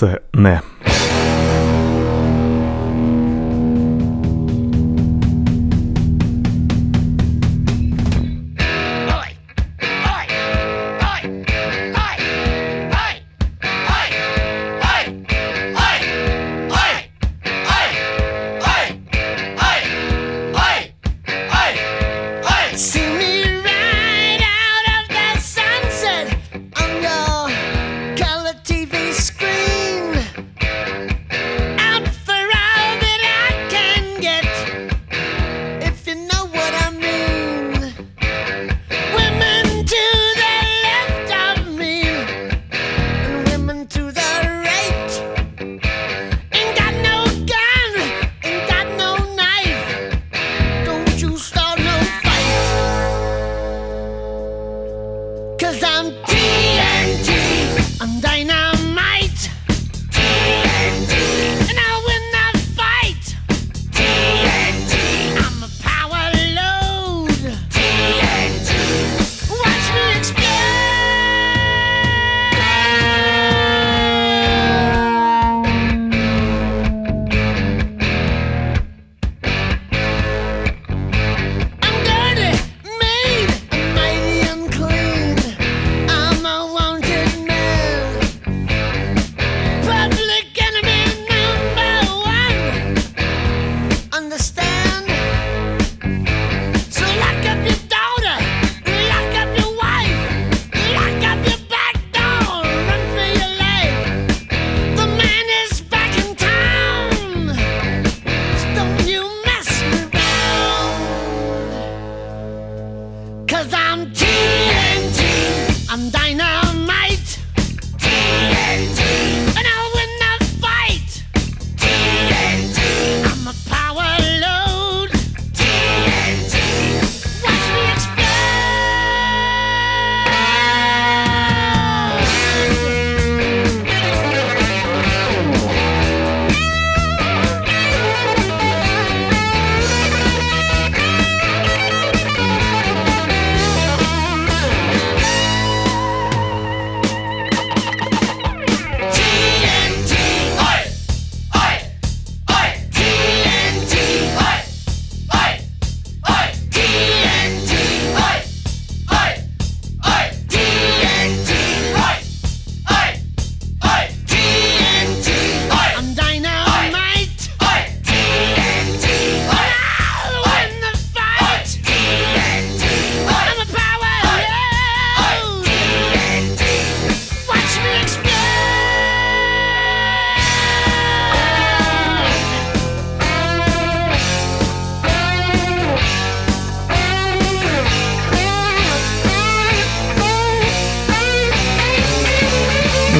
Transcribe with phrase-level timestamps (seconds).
[0.00, 0.27] Валце не.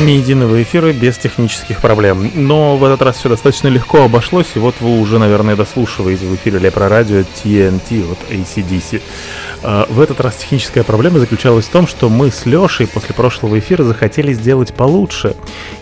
[0.05, 2.31] Ни единого эфира без технических проблем.
[2.35, 6.35] Но в этот раз все достаточно легко обошлось, и вот вы уже, наверное, дослушиваете в
[6.37, 9.01] эфире Лепро Радио TNT от ACDC.
[9.63, 13.59] А, в этот раз техническая проблема заключалась в том, что мы с Лешей после прошлого
[13.59, 15.35] эфира захотели сделать получше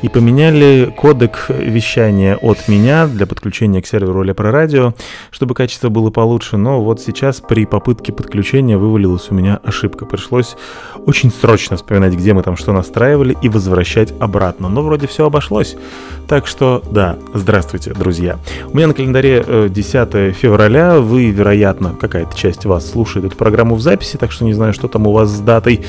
[0.03, 4.95] и поменяли кодек вещания от меня для подключения к серверу Лепро Радио,
[5.31, 6.57] чтобы качество было получше.
[6.57, 10.07] Но вот сейчас при попытке подключения вывалилась у меня ошибка.
[10.07, 10.57] Пришлось
[11.05, 14.69] очень срочно вспоминать, где мы там что настраивали и возвращать обратно.
[14.69, 15.77] Но вроде все обошлось.
[16.29, 18.39] Так что, да, здравствуйте, друзья.
[18.73, 20.99] У меня на календаре 10 э, февраля.
[20.99, 24.89] Вы, вероятно, какая-то часть вас слушает эту программу в записи, так что не знаю, что
[24.89, 25.83] там у вас с датой.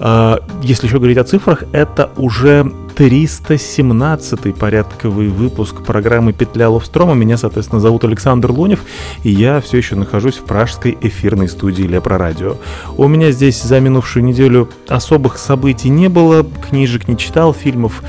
[0.00, 7.14] А, если еще говорить о цифрах, это уже 317-й порядковый выпуск программы «Петля Ловстрома».
[7.14, 8.84] Меня, соответственно, зовут Александр Лунев,
[9.24, 12.56] и я все еще нахожусь в пражской эфирной студии Лепро Радио.
[12.96, 18.02] У меня здесь за минувшую неделю особых событий не было, книжек не читал, фильмов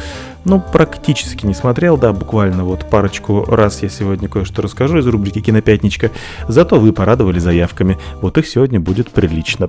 [0.45, 5.41] ну, практически не смотрел, да, буквально вот парочку раз я сегодня кое-что расскажу из рубрики
[5.41, 6.11] «Кинопятничка».
[6.47, 7.97] Зато вы порадовали заявками.
[8.21, 9.67] Вот их сегодня будет прилично.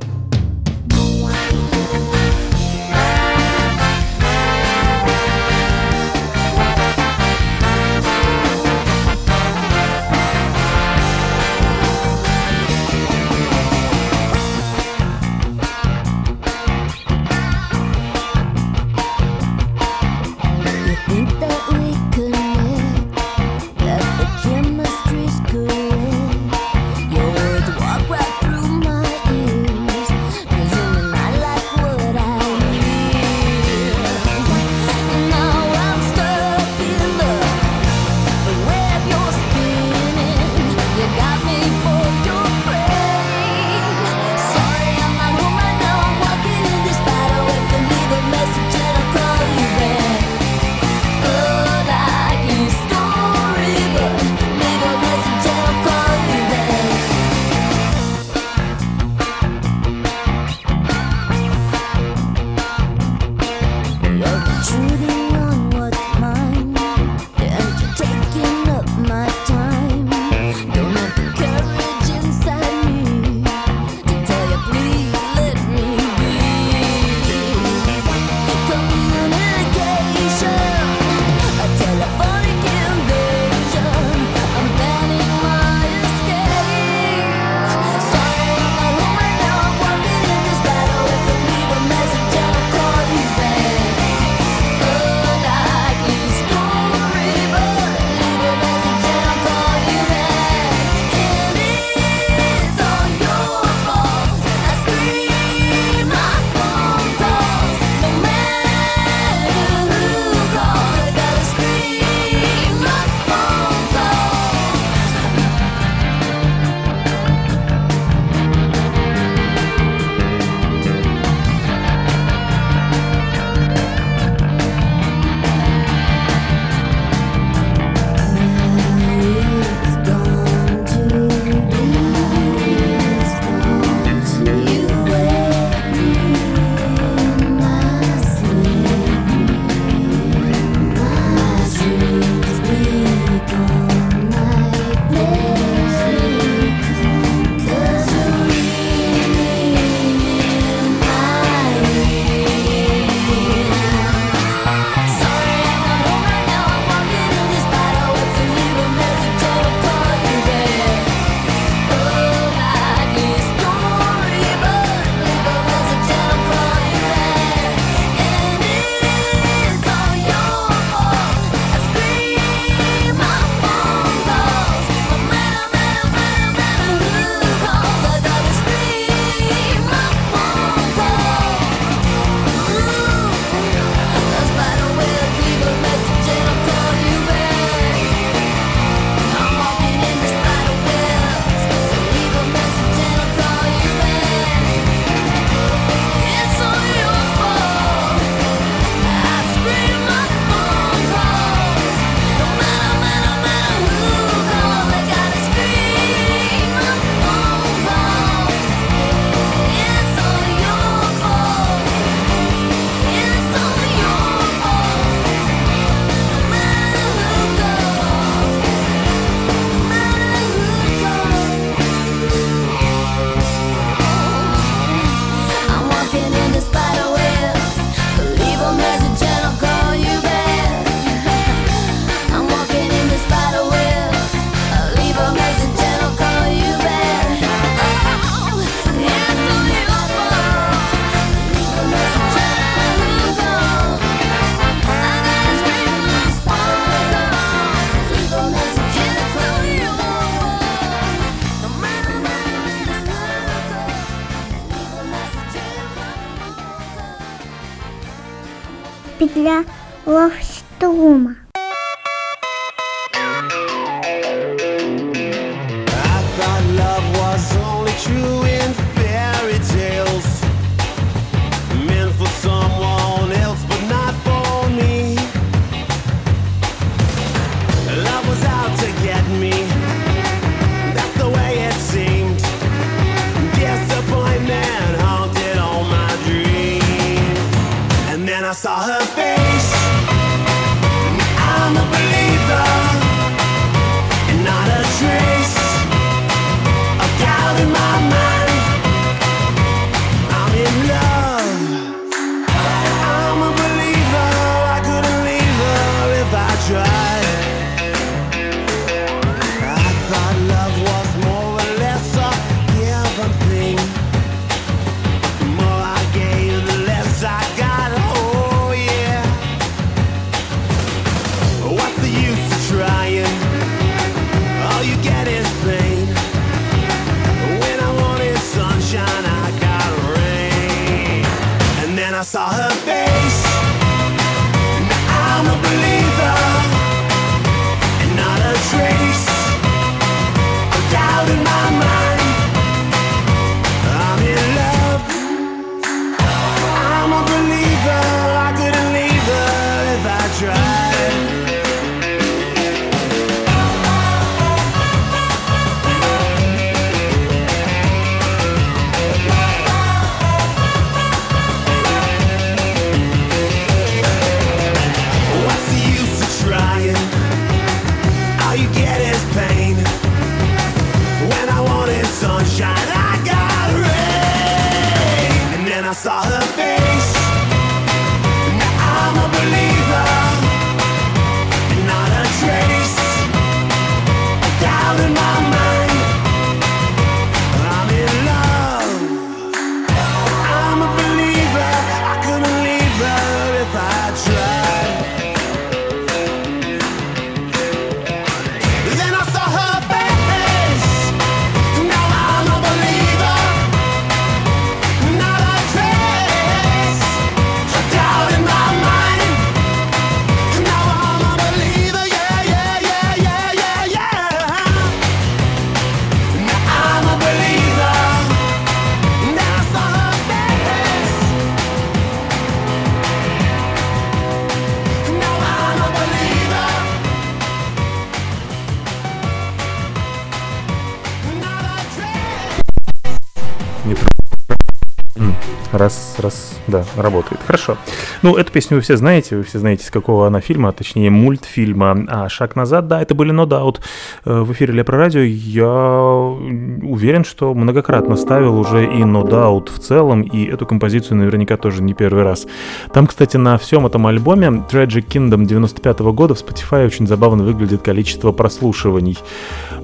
[436.77, 437.41] Да, работает.
[437.47, 437.77] Хорошо.
[438.23, 441.11] Ну, эту песню вы все знаете, вы все знаете, с какого она фильма, а точнее
[441.11, 442.05] мультфильма.
[442.09, 443.81] А «Шаг назад», да, это были No Doubt
[444.25, 445.21] э, в эфире Лепро Радио.
[445.21, 451.57] Я уверен, что многократно ставил уже и No Doubt в целом, и эту композицию наверняка
[451.57, 452.47] тоже не первый раз.
[452.93, 457.45] Там, кстати, на всем этом альбоме Tragic Kingdom 95 -го года в Spotify очень забавно
[457.45, 459.19] выглядит количество прослушиваний.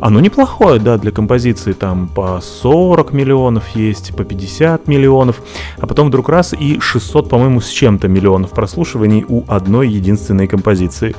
[0.00, 1.72] Оно неплохое, да, для композиции.
[1.72, 5.42] Там по 40 миллионов есть, по 50 миллионов,
[5.78, 11.14] а потом вдруг раз и 600, по-моему, с чем-то миллионов прослушиваний у одной единственной композиции.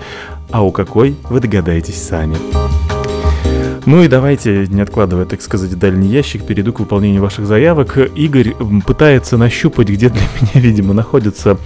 [0.51, 2.37] А у какой, вы догадаетесь сами.
[3.85, 7.97] Ну и давайте, не откладывая, так сказать, дальний ящик, перейду к выполнению ваших заявок.
[7.97, 8.53] Игорь
[8.85, 11.57] пытается нащупать, где для меня, видимо, находится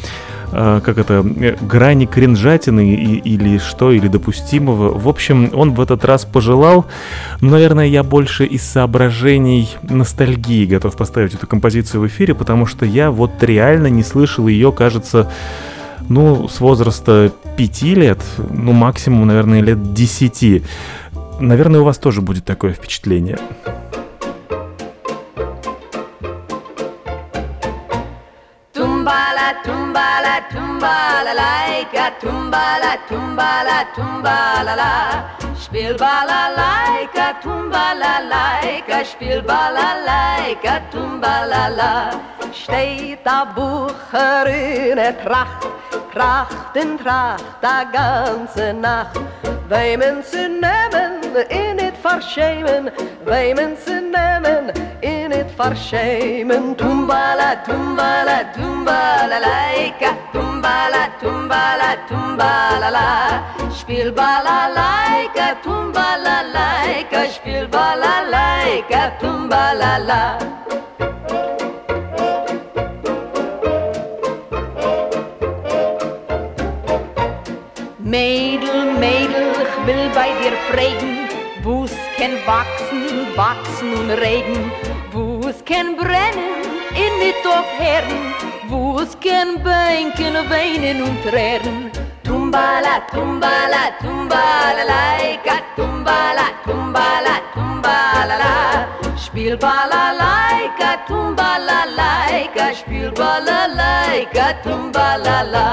[0.51, 4.97] э, как это, э, грани кринжатины и, или что, или допустимого.
[4.97, 6.85] В общем, он в этот раз пожелал,
[7.41, 12.85] ну, наверное, я больше из соображений ностальгии готов поставить эту композицию в эфире, потому что
[12.85, 15.31] я вот реально не слышал ее, кажется,
[16.09, 20.63] ну, с возраста 5 лет, ну, максимум, наверное, лет 10.
[21.39, 23.37] Наверное, у вас тоже будет такое впечатление.
[29.07, 29.86] tumba la tumba
[32.21, 41.91] tumba la tumba la tumba la la spiel balalaika tum balalaika spiel balalaika tum balala.
[42.53, 45.67] Steht a bucher in a tracht
[46.13, 49.19] tracht in tracht da ganze nacht.
[49.69, 52.89] Weimen zu nemen eh, in it verschämen.
[53.25, 54.71] Weimen zu nemen
[55.01, 56.77] eh, in it verschämen.
[56.77, 60.15] Tum bala tum bala tum balalaika.
[60.31, 63.43] Tum bala tum bala tum balala.
[63.79, 66.07] Spiel balalaika tumba
[67.29, 69.73] spiel balalaika, tumba
[70.09, 70.37] la.
[77.99, 81.27] Mädel, Mädel, ich will bei dir fragen,
[81.63, 83.03] wo es kann wachsen,
[83.35, 84.71] wachsen und regen,
[85.11, 86.63] wo es kann brennen,
[87.03, 88.33] in mit auf Herren,
[88.69, 91.91] wo es kann bänken, weinen und tränen,
[92.27, 95.55] tumbala tumbala tumbala laika.
[95.77, 98.55] Tumbala tumbala tumbala la.
[99.25, 100.89] Spiel bala laika.
[101.07, 102.65] Tumbala laika.
[102.79, 104.45] Spiel bala laika.
[104.65, 105.69] Tumbala la.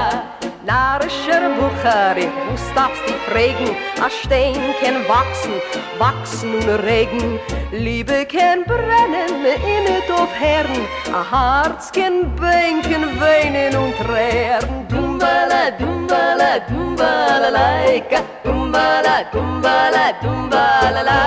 [0.65, 3.69] Nar scher Bukhari, wo stafst Fregen,
[4.01, 5.61] a Stein ken wachsen,
[5.99, 7.39] wachsen un Regen.
[7.71, 10.83] Liebe ken brennen, in et of Herren,
[11.13, 14.94] a Harz ken bänken, weinen und rären.
[15.25, 18.19] dumbala dumbala dumbala laika.
[18.43, 21.21] Dumbala dumbala dumbala la.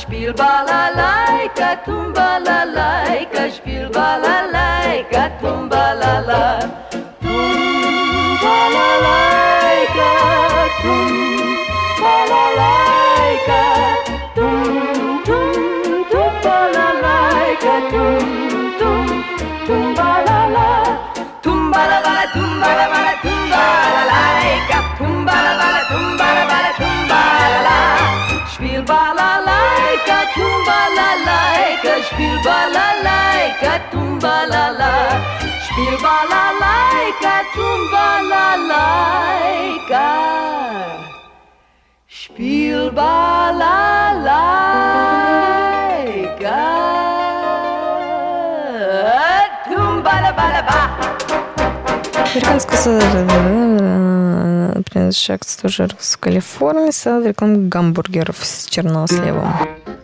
[0.00, 3.42] Spielbala laika dumbala laika.
[3.56, 6.42] Spielbala laika dumbala la.
[7.24, 10.10] Dumbala laika
[10.82, 13.83] dumbala laika.
[28.63, 34.93] spiel balalaika, tumbalaika, spiel balalaika, tumbalala.
[35.65, 37.99] Spiel balalaika, tumbalaika.
[42.07, 44.09] Spiel balalaika.
[49.69, 50.81] Tumbalabala.
[52.29, 52.77] Американская
[54.82, 59.54] принадлежащая к стажеру в Калифорнии стала рекламой гамбургеров с черносливом.
[59.86, 60.03] Don't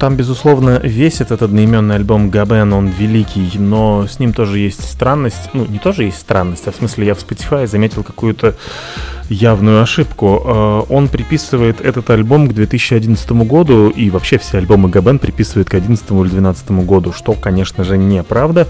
[0.00, 5.50] там, безусловно, весь этот одноименный альбом Габен, он великий, но с ним тоже есть странность.
[5.52, 8.56] Ну, не тоже есть странность, а в смысле я в Spotify заметил какую-то
[9.30, 10.42] явную ошибку.
[10.44, 15.72] Э, Он приписывает этот альбом к 2011 году, и вообще все альбомы Габен приписывает к
[15.72, 18.66] 2011 или 2012 году, что, конечно же, неправда.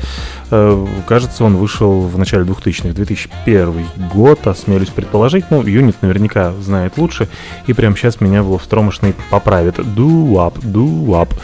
[0.51, 5.47] Э, Кажется, он вышел в начале 2000-х, 2001 год, осмелюсь предположить.
[5.51, 7.29] Ну, Юнит наверняка знает лучше,
[7.67, 9.77] и прямо сейчас меня в Ловстромошный поправит.
[9.95, 11.35] Дуап, дуап.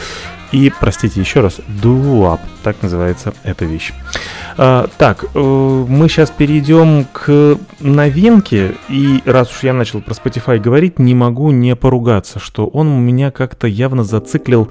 [0.52, 2.40] И, простите еще раз, дуап.
[2.62, 3.92] Так называется эта вещь.
[4.58, 8.74] А, так, э, мы сейчас перейдем к новинке.
[8.88, 12.98] И раз уж я начал про Spotify говорить, не могу не поругаться, что он у
[12.98, 14.70] меня как-то явно зациклил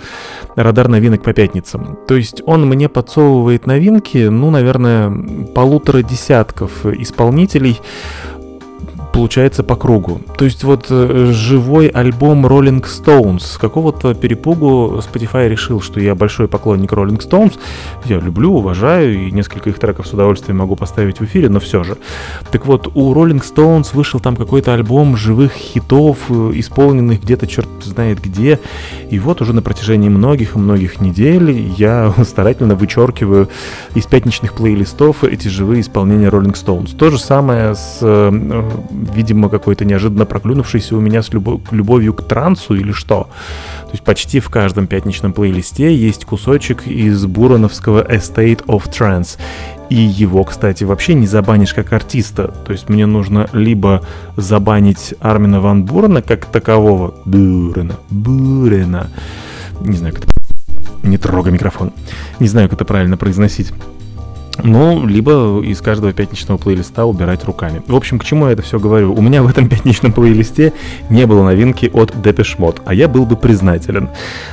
[0.55, 1.99] радар новинок по пятницам.
[2.07, 5.11] То есть он мне подсовывает новинки, ну, наверное,
[5.53, 7.79] полутора десятков исполнителей,
[9.15, 10.19] получается по кругу.
[10.37, 13.39] То есть вот э, живой альбом Rolling Stones.
[13.39, 17.53] С какого-то перепугу Spotify решил, что я большой поклонник Rolling Stones.
[18.03, 21.85] Я люблю, уважаю, и несколько их треков с удовольствием могу поставить в эфире, но все
[21.85, 21.95] же.
[22.51, 27.69] Так вот, у Rolling Stones вышел там какой-то альбом живых хитов, э, исполненных где-то черт
[27.83, 28.59] знает где.
[29.09, 33.47] И вот уже на протяжении многих и многих недель я старательно вычеркиваю
[33.93, 36.97] из пятничных плейлистов эти живые исполнения Rolling Stones.
[36.97, 38.29] То же самое с э,
[39.13, 43.29] видимо, какой-то неожиданно проклюнувшийся у меня с любо- любовью к трансу или что.
[43.83, 49.37] То есть почти в каждом пятничном плейлисте есть кусочек из буроновского Estate of Trance.
[49.89, 52.53] И его, кстати, вообще не забанишь как артиста.
[52.65, 54.01] То есть мне нужно либо
[54.35, 57.13] забанить Армина Ван Бурена как такового.
[57.25, 57.95] Бурена.
[58.09, 59.09] Бурена.
[59.81, 60.33] Не знаю, как это...
[61.03, 61.91] Не трогай микрофон.
[62.39, 63.73] Не знаю, как это правильно произносить.
[64.63, 67.81] Ну, либо из каждого пятничного плейлиста убирать руками.
[67.87, 69.13] В общем, к чему я это все говорю?
[69.13, 70.73] У меня в этом пятничном плейлисте
[71.09, 74.09] не было новинки от Depeche Mode, а я был бы признателен.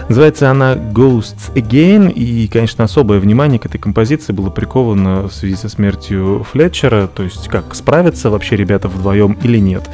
[0.09, 5.57] Называется она Ghosts Again, и, конечно, особое внимание к этой композиции было приковано в связи
[5.57, 9.89] со смертью Флетчера, то есть как справятся вообще ребята вдвоем или нет.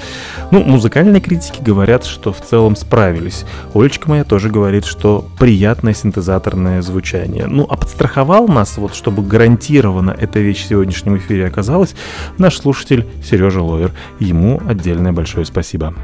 [0.51, 3.45] Ну, музыкальные критики говорят, что в целом справились.
[3.75, 7.47] Олечка моя тоже говорит, что приятное синтезаторное звучание.
[7.47, 9.23] Ну, а подстраховал нас, вот чтобы
[9.99, 11.95] гарантированно эта вещь в сегодняшнем эфире оказалась,
[12.39, 13.93] наш слушатель Сережа Ловер.
[14.21, 15.95] Ему отдельное большое спасибо.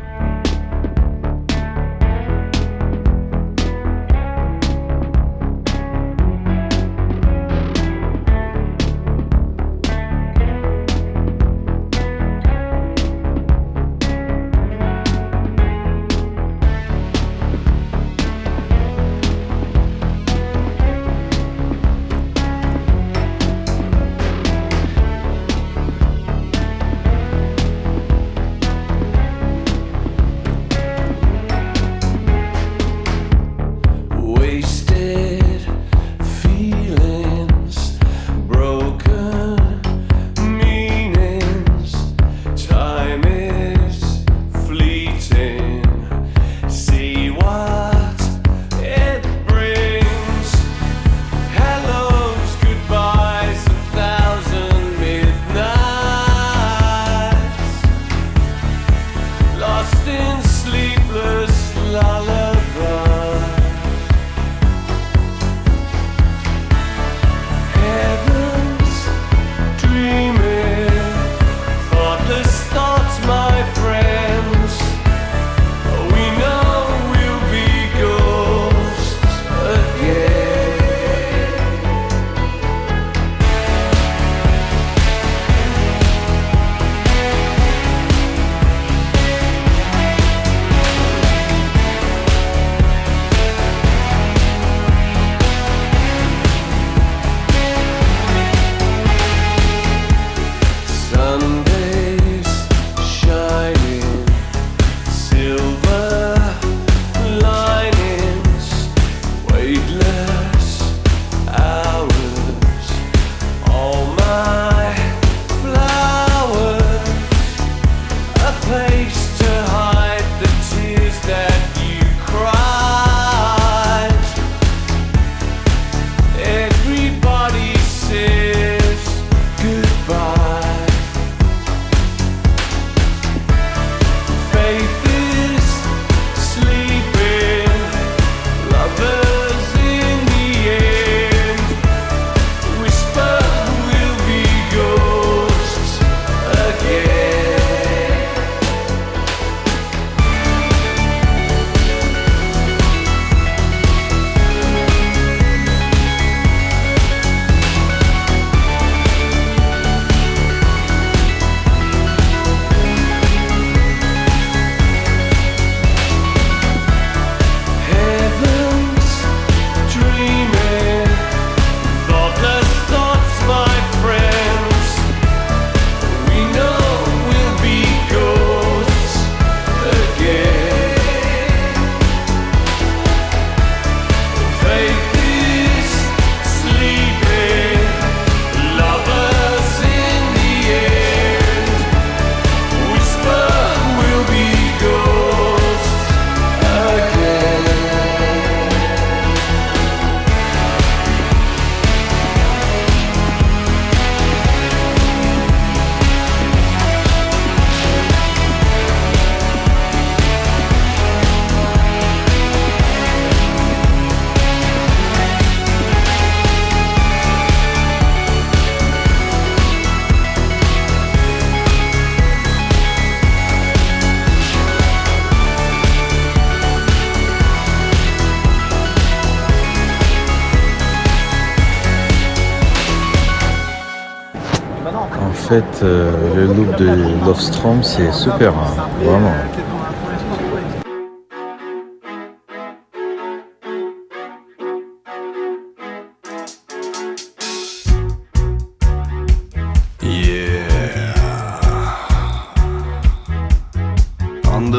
[236.79, 239.35] de Lofstrom, c'est super, hein, vraiment.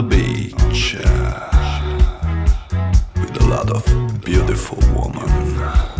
[0.09, 1.49] Beach uh,
[3.15, 3.85] with a lot of
[4.25, 5.94] beautiful women.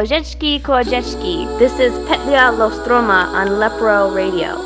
[0.00, 1.46] Korzeczki Korzeczki.
[1.58, 4.59] This is Petlia Lostroma on Lepro Radio.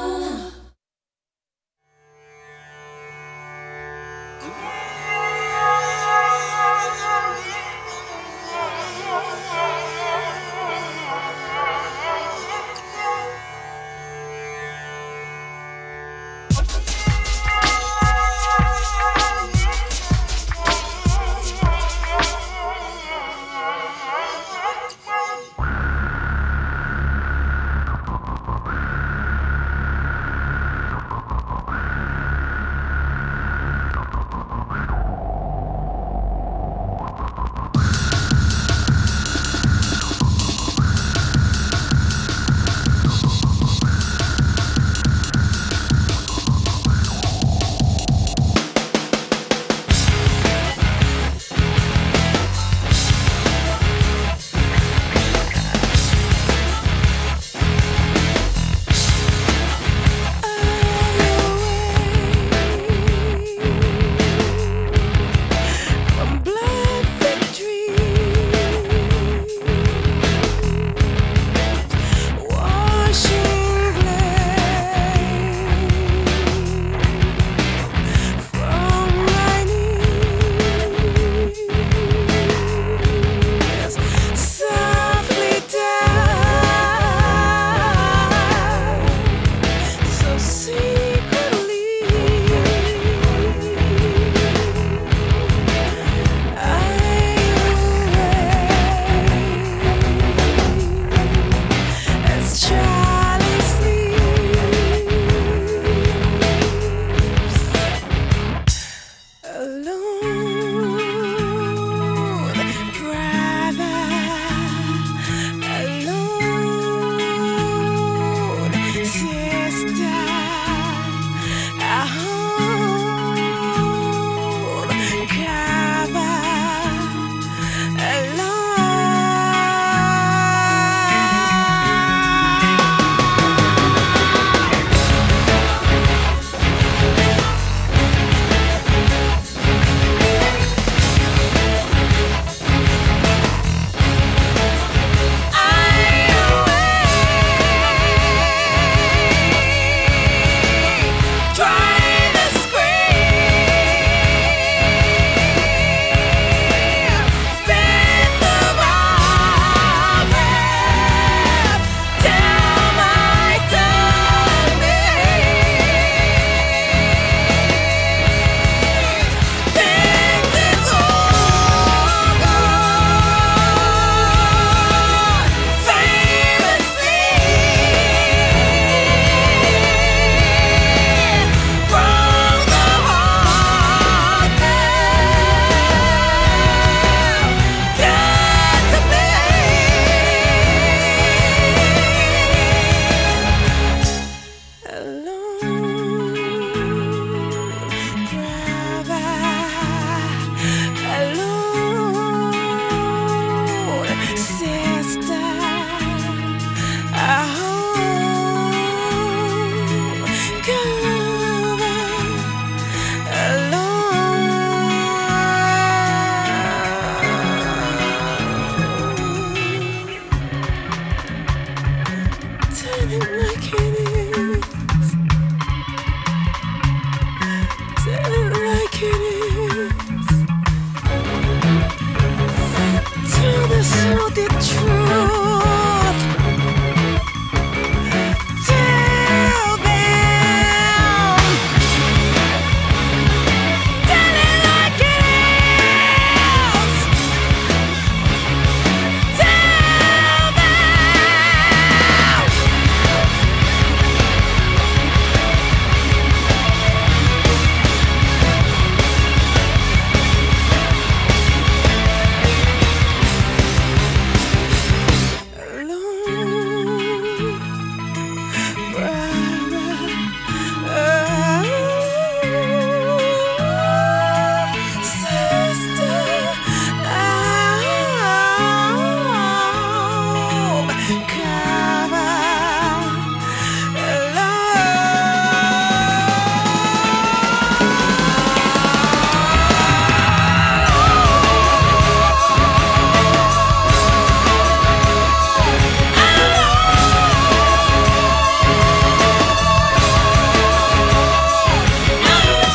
[233.68, 235.23] this not the truth?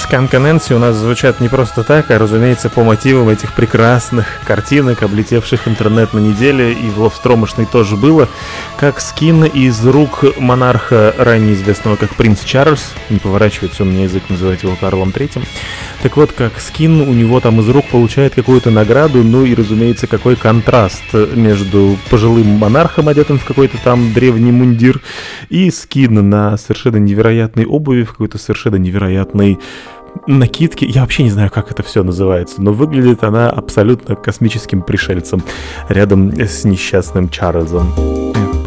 [0.09, 5.67] Сканка у нас звучат не просто так, а, разумеется, по мотивам этих прекрасных картинок, облетевших
[5.67, 8.27] интернет на неделе, и в Ловстромошной тоже было,
[8.79, 14.23] как скин из рук монарха, ранее известного как принц Чарльз, не поворачивается у меня язык
[14.29, 15.43] называть его Карлом Третьим,
[16.01, 20.07] так вот, как скин у него там из рук получает какую-то награду, ну и, разумеется,
[20.07, 25.01] какой контраст между пожилым монархом, одетым в какой-то там древний мундир,
[25.49, 29.59] и скин на совершенно невероятной обуви, в какой-то совершенно невероятной
[30.27, 30.85] накидки.
[30.85, 35.43] Я вообще не знаю, как это все называется, но выглядит она абсолютно космическим пришельцем
[35.89, 37.93] рядом с несчастным Чарльзом.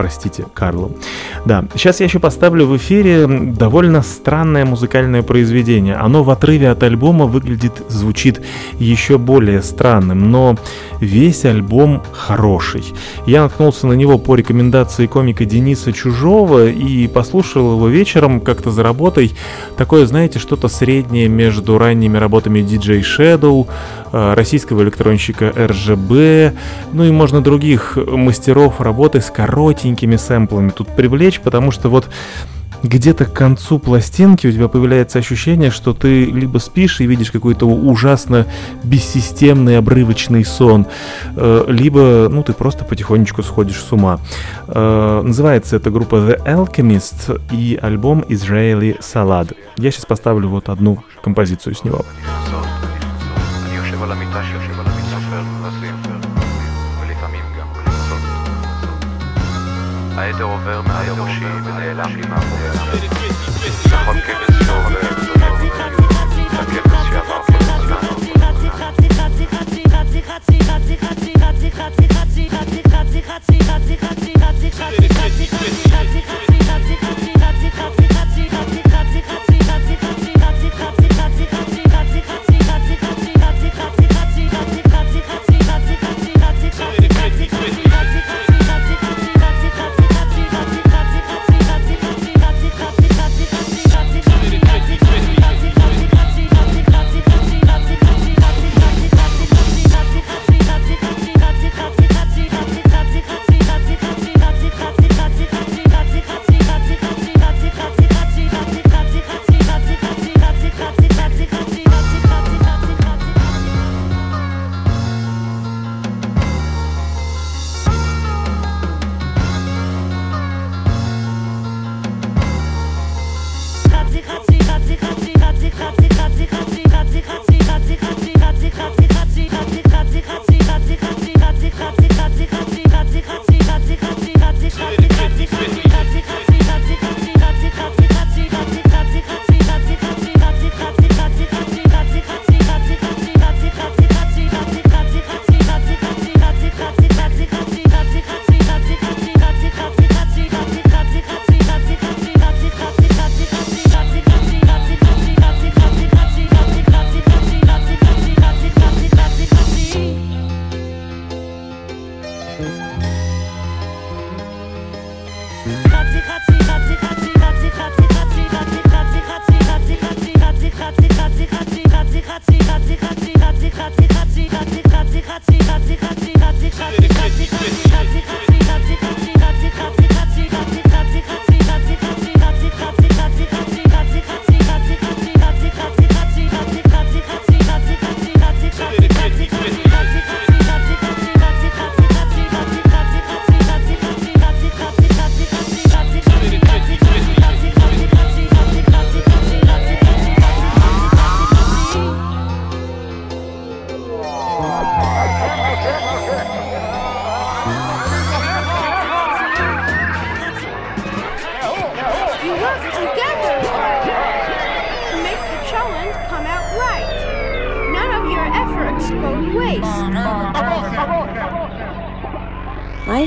[0.03, 0.97] Простите, Карлом.
[1.45, 5.95] Да, сейчас я еще поставлю в эфире довольно странное музыкальное произведение.
[5.95, 8.41] Оно в отрыве от альбома выглядит, звучит
[8.81, 10.57] еще более странным, но
[11.01, 12.83] весь альбом хороший.
[13.27, 18.83] Я наткнулся на него по рекомендации комика Дениса Чужого и послушал его вечером как-то за
[18.83, 19.33] работой.
[19.77, 23.69] Такое, знаете, что-то среднее между ранними работами DJ Shadow,
[24.13, 26.55] э, российского электронщика RGB,
[26.93, 32.09] ну и можно других мастеров работы с коротенькими маленькими сэмплами тут привлечь, потому что вот
[32.83, 37.67] где-то к концу пластинки у тебя появляется ощущение, что ты либо спишь и видишь какой-то
[37.67, 38.47] ужасно
[38.83, 40.87] бессистемный обрывочный сон,
[41.37, 44.19] либо ну ты просто потихонечку сходишь с ума.
[44.67, 49.55] Называется эта группа The Alchemist и альбом Israeli Salad.
[49.77, 52.05] Я сейчас поставлю вот одну композицию с него.
[60.23, 63.22] העדר עובר מעל ראשי ונעלם לי מאחורי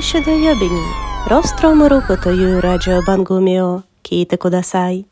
[0.06, 0.80] 週土曜日に
[1.28, 5.04] ロストロムループというラジオ番組を聞いてください。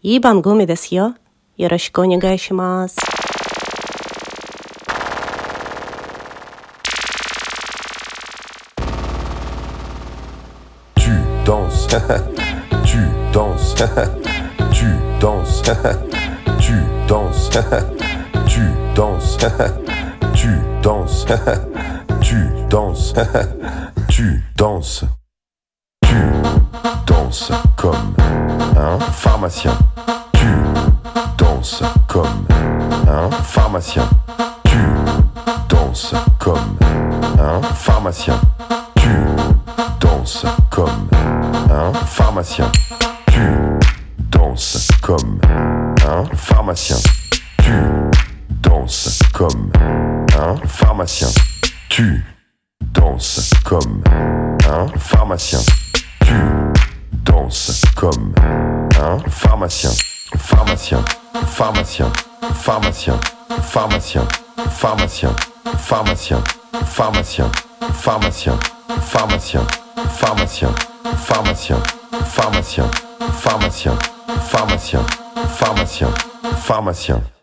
[0.00, 1.16] いい番組ですよ。
[1.58, 2.96] よろしくお願いします。
[10.94, 11.10] Tu
[11.44, 11.88] danses,
[12.86, 12.96] tu
[13.34, 13.74] danses,
[14.72, 14.86] tu
[15.20, 15.62] danses,
[16.58, 16.72] tu
[17.06, 17.50] danses,
[18.48, 18.64] tu
[18.96, 19.36] danses,
[20.32, 20.48] tu
[20.80, 21.26] danses,
[22.22, 22.38] tu
[22.70, 23.61] danses,
[66.22, 66.40] pharmacien,
[66.86, 67.50] pharmacien,
[68.00, 68.56] pharmacien,
[69.10, 69.66] pharmacien,
[70.20, 70.68] pharmacien,
[71.26, 71.78] pharmacien,
[72.32, 72.86] pharmacien,
[73.42, 73.98] pharmacien,
[74.50, 75.02] pharmacien,
[75.58, 76.08] pharmacien,
[76.64, 77.41] pharmacien.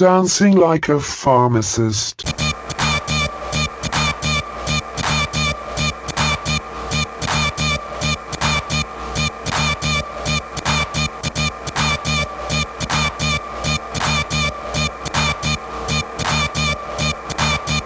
[0.00, 2.24] Dancing like a pharmacist.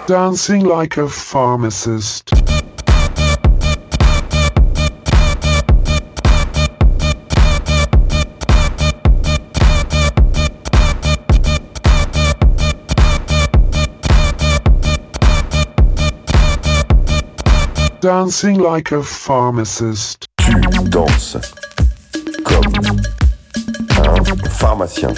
[0.07, 2.24] Dancing like a pharmacist.
[18.05, 20.27] Dancing like a pharmacist.
[20.37, 20.53] Tu
[20.91, 21.39] danses
[22.45, 23.01] comme
[23.97, 25.15] un pharmacien.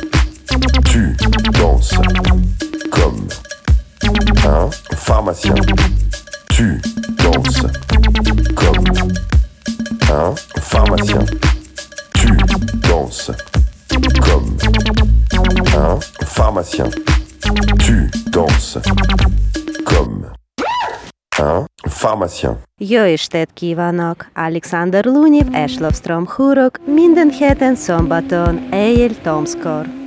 [22.88, 24.26] Jó estét kívánok!
[24.34, 30.05] Alexander Lunyev és Lovstrom Hurok minden héten szombaton éjjel Tomskor.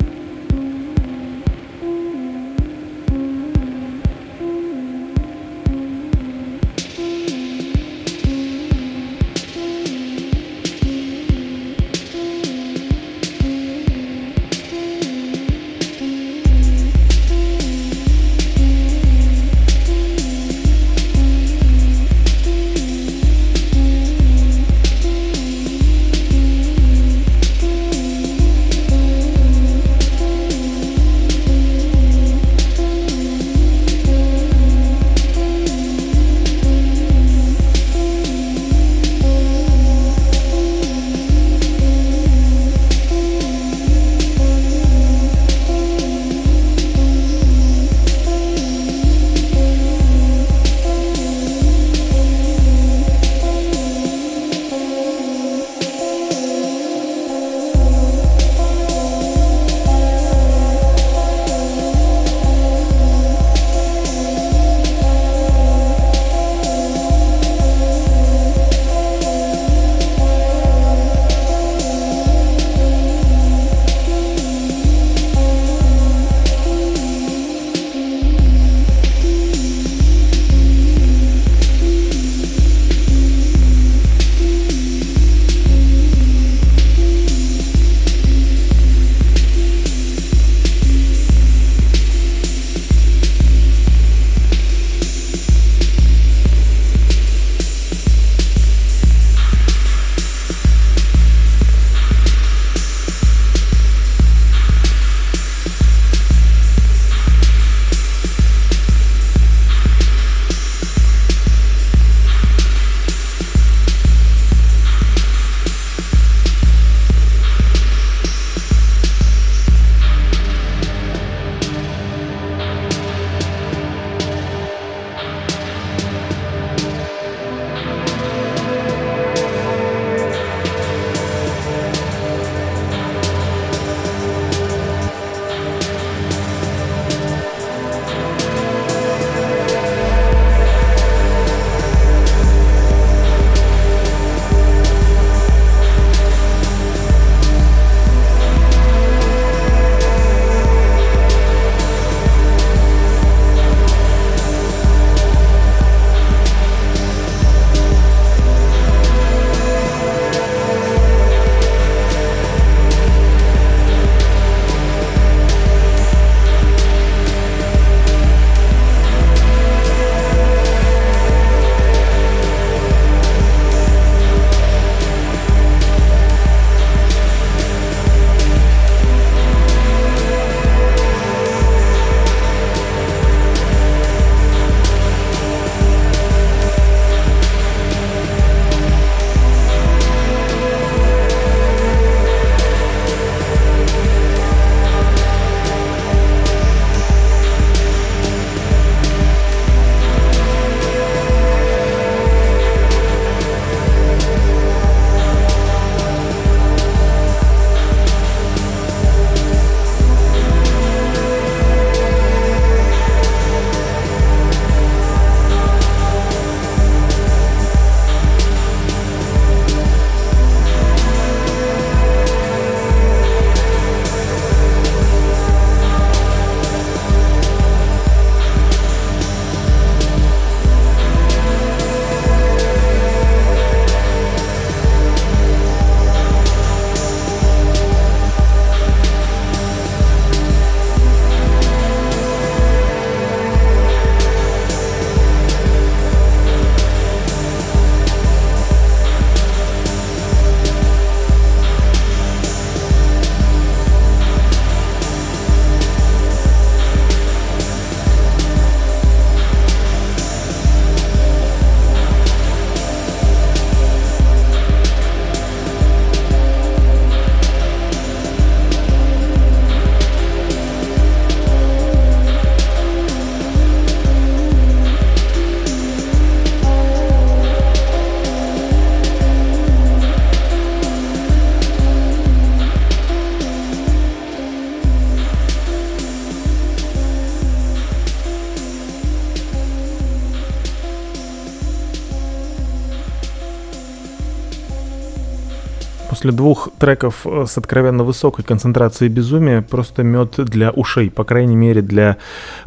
[296.19, 301.55] После двух треков э, с откровенно высокой концентрацией безумия просто мед для ушей, по крайней
[301.55, 302.17] мере для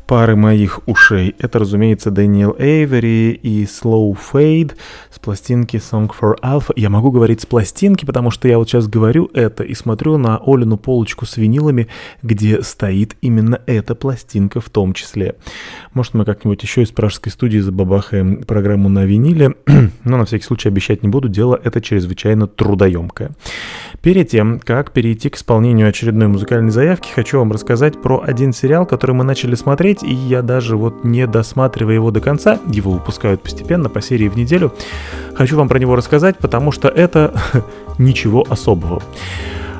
[0.06, 1.36] пары моих ушей.
[1.38, 4.72] Это, разумеется, Дэниел Эйвери и Slow Fade
[5.22, 6.72] пластинки Song for Alpha.
[6.76, 10.38] Я могу говорить с пластинки, потому что я вот сейчас говорю это и смотрю на
[10.44, 11.88] Олину полочку с винилами,
[12.22, 15.36] где стоит именно эта пластинка в том числе.
[15.94, 19.54] Может, мы как-нибудь еще из пражской студии забабахаем программу на виниле,
[20.04, 23.30] но на всякий случай обещать не буду, дело это чрезвычайно трудоемкое.
[24.02, 28.84] Перед тем, как перейти к исполнению очередной музыкальной заявки, хочу вам рассказать про один сериал,
[28.84, 33.42] который мы начали смотреть, и я даже вот не досматривая его до конца, его выпускают
[33.42, 34.72] постепенно по серии в неделю,
[35.34, 37.34] хочу вам про него рассказать, потому что это
[37.98, 39.02] ничего особого.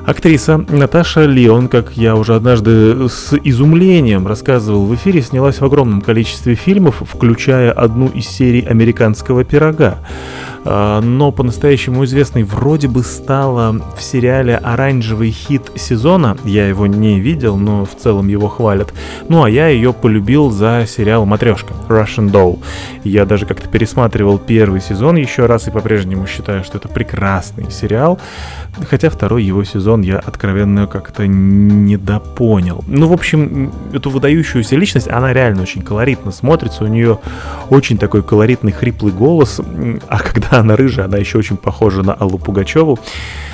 [0.05, 6.01] Актриса Наташа Леон, как я уже однажды с изумлением рассказывал в эфире, снялась в огромном
[6.01, 9.99] количестве фильмов, включая одну из серий «Американского пирога».
[10.65, 16.37] А, но по-настоящему известной вроде бы стала в сериале «Оранжевый хит сезона».
[16.45, 18.93] Я его не видел, но в целом его хвалят.
[19.29, 22.61] Ну а я ее полюбил за сериал «Матрешка» Russian Doll.
[23.05, 28.21] Я даже как-то пересматривал первый сезон еще раз и по-прежнему считаю, что это прекрасный сериал.
[28.89, 32.85] Хотя второй его сезон я откровенно как-то недопонял.
[32.87, 36.85] Ну, в общем, эту выдающуюся личность, она реально очень колоритно смотрится.
[36.85, 37.19] У нее
[37.69, 39.61] очень такой колоритный хриплый голос.
[40.09, 42.99] А когда она рыжая, она еще очень похожа на Аллу Пугачеву.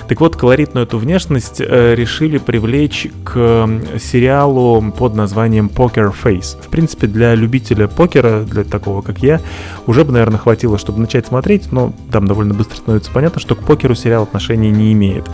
[0.09, 3.69] Так вот, колоритную эту внешность э, решили привлечь к
[4.01, 6.61] сериалу под названием Poker Face.
[6.61, 9.41] В принципе, для любителя покера, для такого как я,
[9.87, 13.63] уже бы, наверное, хватило, чтобы начать смотреть, но там довольно быстро становится понятно, что к
[13.65, 15.27] покеру сериал отношения не имеет.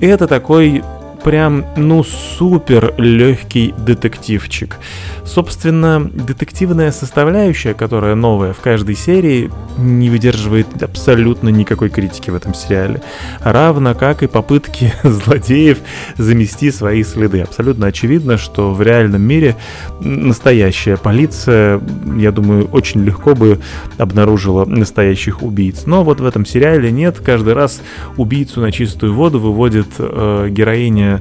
[0.00, 0.82] Это такой
[1.24, 4.76] прям, ну, супер легкий детективчик.
[5.24, 12.52] Собственно, детективная составляющая, которая новая в каждой серии, не выдерживает абсолютно никакой критики в этом
[12.52, 13.00] сериале.
[13.40, 15.78] Равно как и попытки злодеев
[16.18, 17.40] замести свои следы.
[17.40, 19.56] Абсолютно очевидно, что в реальном мире
[20.00, 21.80] настоящая полиция,
[22.18, 23.60] я думаю, очень легко бы
[23.96, 25.84] обнаружила настоящих убийц.
[25.86, 27.18] Но вот в этом сериале нет.
[27.20, 27.80] Каждый раз
[28.18, 31.13] убийцу на чистую воду выводит э, героиня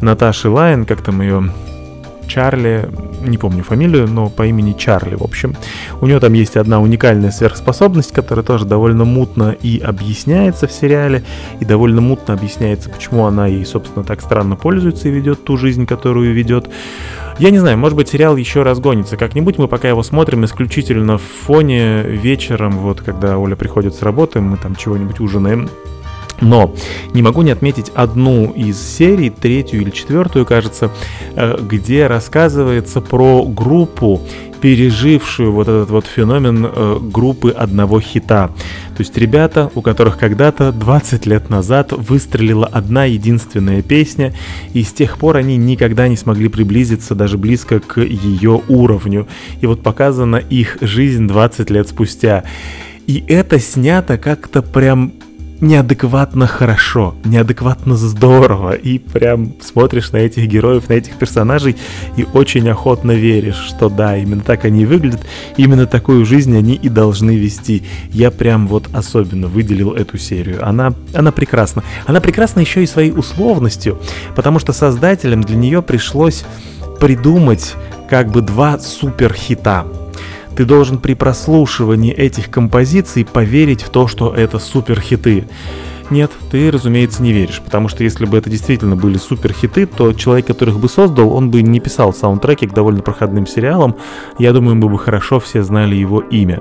[0.00, 1.50] Наташи Лайн, как там ее
[2.28, 2.88] Чарли,
[3.22, 5.56] не помню фамилию, но по имени Чарли, в общем.
[6.00, 11.24] У нее там есть одна уникальная сверхспособность, которая тоже довольно мутно и объясняется в сериале,
[11.58, 15.86] и довольно мутно объясняется, почему она ей, собственно, так странно пользуется и ведет ту жизнь,
[15.86, 16.68] которую ведет.
[17.38, 19.58] Я не знаю, может быть, сериал еще разгонится как-нибудь.
[19.58, 24.56] Мы пока его смотрим исключительно в фоне вечером, вот когда Оля приходит с работы, мы
[24.56, 25.68] там чего-нибудь ужинаем.
[26.40, 26.74] Но
[27.14, 30.90] не могу не отметить одну из серий, третью или четвертую, кажется,
[31.34, 34.20] э, где рассказывается про группу,
[34.60, 38.48] пережившую вот этот вот феномен э, группы одного хита.
[38.48, 44.34] То есть ребята, у которых когда-то 20 лет назад выстрелила одна единственная песня,
[44.72, 49.28] и с тех пор они никогда не смогли приблизиться даже близко к ее уровню.
[49.60, 52.44] И вот показана их жизнь 20 лет спустя.
[53.06, 55.12] И это снято как-то прям
[55.60, 61.76] неадекватно хорошо, неадекватно здорово, и прям смотришь на этих героев, на этих персонажей,
[62.16, 65.20] и очень охотно веришь, что да, именно так они выглядят,
[65.56, 67.82] именно такую жизнь они и должны вести.
[68.10, 70.66] Я прям вот особенно выделил эту серию.
[70.66, 71.82] Она, она прекрасна.
[72.06, 74.00] Она прекрасна еще и своей условностью,
[74.36, 76.44] потому что создателям для нее пришлось
[77.00, 77.74] придумать
[78.08, 79.86] как бы два супер хита.
[80.58, 85.46] Ты должен при прослушивании этих композиций поверить в то, что это суперхиты.
[86.10, 90.48] Нет, ты, разумеется, не веришь, потому что если бы это действительно были суперхиты, то человек,
[90.48, 93.94] который их бы создал, он бы не писал саундтреки к довольно проходным сериалам.
[94.40, 96.60] Я думаю, мы бы хорошо все знали его имя.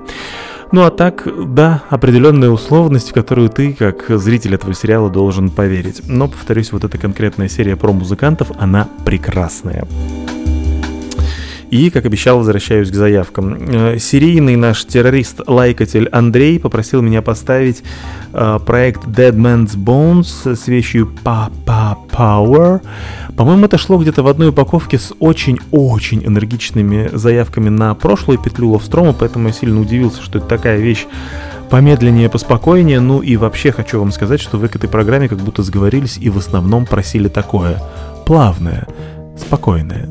[0.72, 6.04] Ну а так, да, определенная условность, в которую ты, как зритель этого сериала, должен поверить.
[6.08, 9.88] Но, повторюсь, вот эта конкретная серия про музыкантов, она прекрасная.
[11.70, 13.58] И, как обещал, возвращаюсь к заявкам.
[13.60, 17.84] Э, серийный наш террорист-лайкатель Андрей попросил меня поставить
[18.34, 22.82] э, проект Dead Man's Bones с вещью Papa Power.
[23.36, 29.14] По-моему, это шло где-то в одной упаковке с очень-очень энергичными заявками на прошлую петлю Ловстрома,
[29.14, 31.06] поэтому я сильно удивился, что это такая вещь
[31.70, 33.00] помедленнее, поспокойнее.
[33.00, 36.30] Ну и вообще хочу вам сказать, что вы к этой программе как будто сговорились и
[36.30, 37.82] в основном просили такое.
[38.26, 38.88] Плавное,
[39.38, 40.08] спокойное.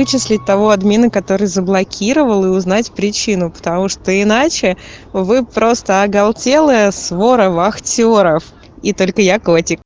[0.00, 4.78] Вычислить того админа, который заблокировал, и узнать причину, потому что иначе
[5.12, 8.44] вы просто оголтелая свора вахтеров.
[8.82, 9.80] И только я котик.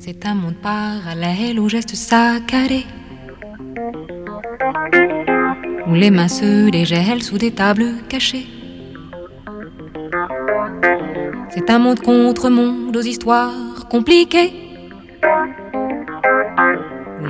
[0.00, 2.86] C'est un monde parallèle aux gestes saccadés.
[5.86, 8.46] Où les mains se dégèlent sous des tables cachées.
[11.50, 13.63] C'est un monde contre monde aux histoires
[13.94, 14.02] Où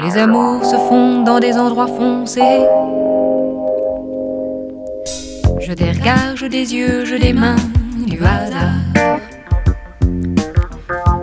[0.03, 2.65] les amours se font dans des endroits foncés.
[5.61, 7.57] Je des regards, je des yeux, je des mains,
[8.07, 8.81] du hasard.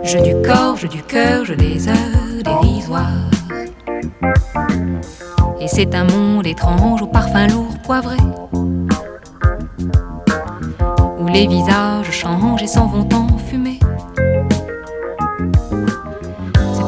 [0.04, 3.28] Je du corps, je du cœur, je des heures dérisoires.
[5.60, 8.18] Et c'est un monde étrange au parfum lourd poivré.
[11.18, 13.31] Où les visages changent et s'en vont en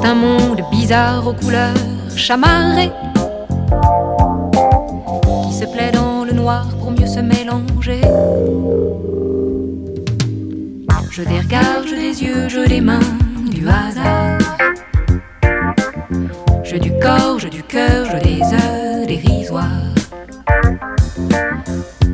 [0.04, 1.74] Un monde bizarre aux couleurs
[2.14, 2.92] chamarrées.
[5.46, 8.02] Qui se plaît dans le noir pour mieux se mélanger.
[11.10, 12.98] Je des regards, je des yeux, je des mains,
[13.50, 14.38] du hasard.
[16.64, 19.94] Je du corps, je du cœur, je des heures dérisoires.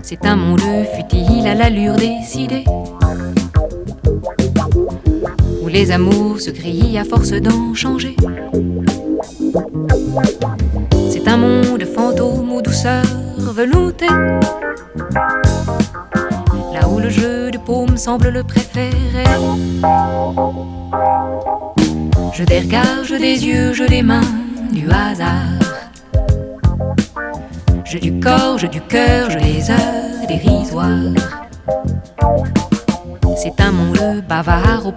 [0.02, 0.60] C'est un monde
[0.94, 2.64] futile à l'allure décidée.
[5.72, 8.16] Les amours se grillent à force d'en changer.
[11.08, 13.04] C'est un monde fantôme aux douceurs
[13.38, 14.06] veloutées.
[16.74, 19.24] Là où le jeu de paume semble le préférer.
[22.32, 24.32] Je des regards, je des yeux, je des mains,
[24.72, 25.60] du hasard.
[27.84, 31.39] Je du corps, je du cœur, je des heures dérisoires.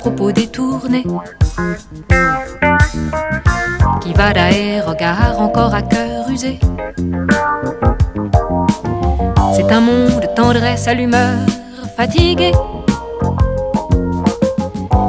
[0.04, 1.06] Propos détournés.
[4.02, 6.60] Qui va d'air regard encore à cœur usé.
[9.56, 11.40] C'est un monde de tendresse à l'humeur
[11.96, 12.52] fatiguée.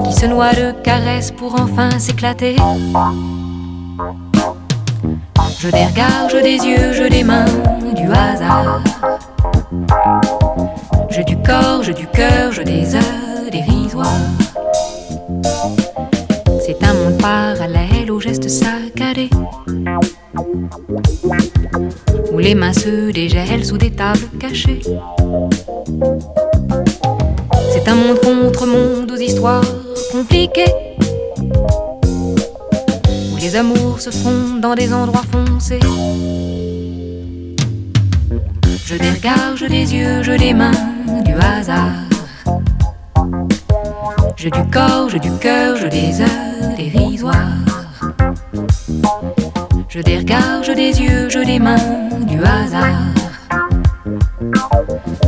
[0.04, 2.54] Qui se noie de caresses pour enfin s'éclater.
[5.58, 7.52] Je des regards, je des yeux, je des mains,
[8.00, 8.80] du hasard.
[11.10, 13.13] Je du corps, je du cœur, je des heures
[22.44, 24.80] les mains se dégèlent sous des tables cachées.
[27.72, 29.64] C'est un monde contre monde aux histoires
[30.12, 30.74] compliquées.
[33.32, 35.80] Où les amours se font dans des endroits foncés.
[38.84, 40.78] Je des regards, je des yeux, je des mains,
[41.24, 42.04] du hasard.
[44.36, 47.64] Je du corps, je du cœur, je des heures dérisoires.
[49.88, 51.76] Je regards, je des yeux, je des mains,
[52.33, 53.13] du hasard.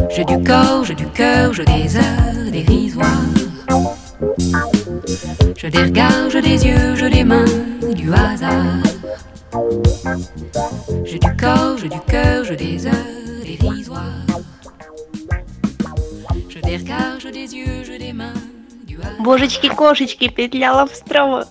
[0.09, 3.07] Je du corps, je du cœur, je des heures dérisoires.
[5.57, 7.45] Je des regards, je des yeux, je des mains,
[7.95, 8.83] du hasard.
[11.05, 14.25] Je du corps, je du cœur, je des heures dérisoires.
[16.49, 18.33] Je des regards, je des yeux, je des mains,
[18.87, 19.21] du hasard.
[19.21, 21.45] Божечки-кошечки, петля лавстрова.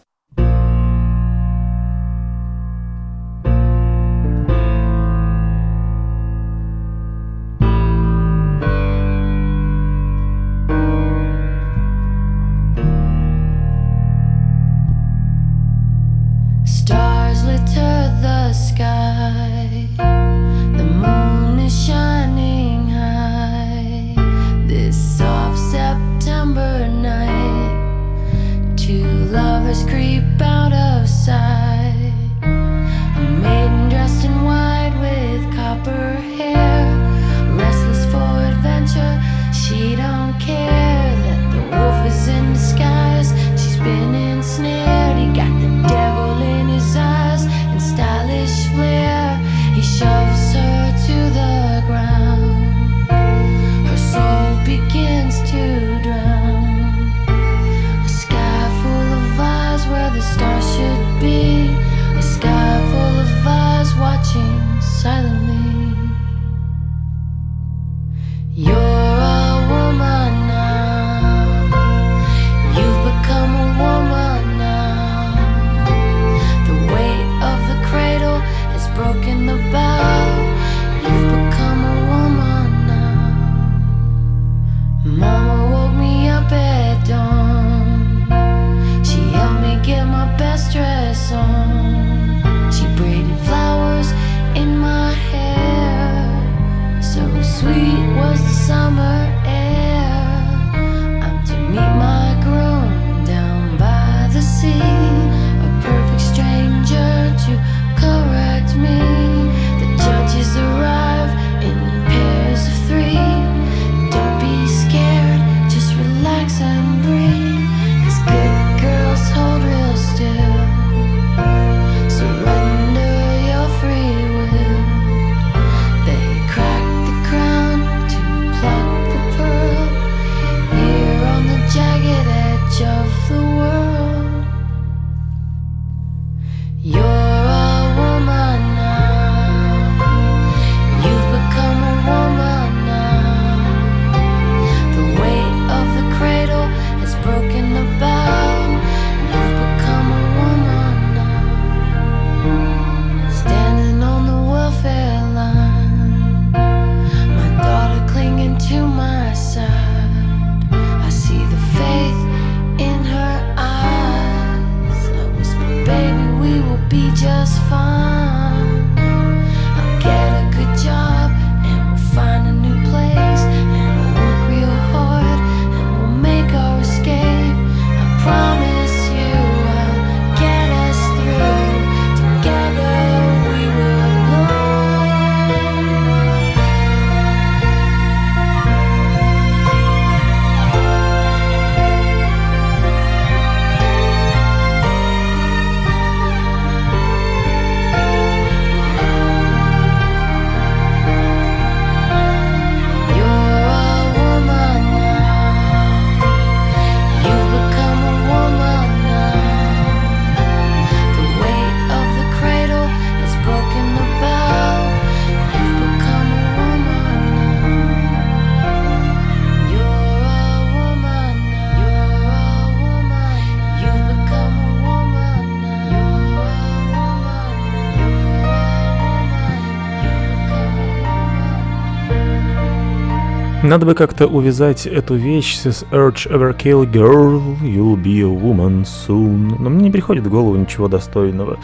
[233.65, 239.55] Надо бы как-то увязать эту вещь с Urge Overkill Girl, You'll be a woman soon.
[239.59, 241.57] Но мне не приходит в голову ничего достойного.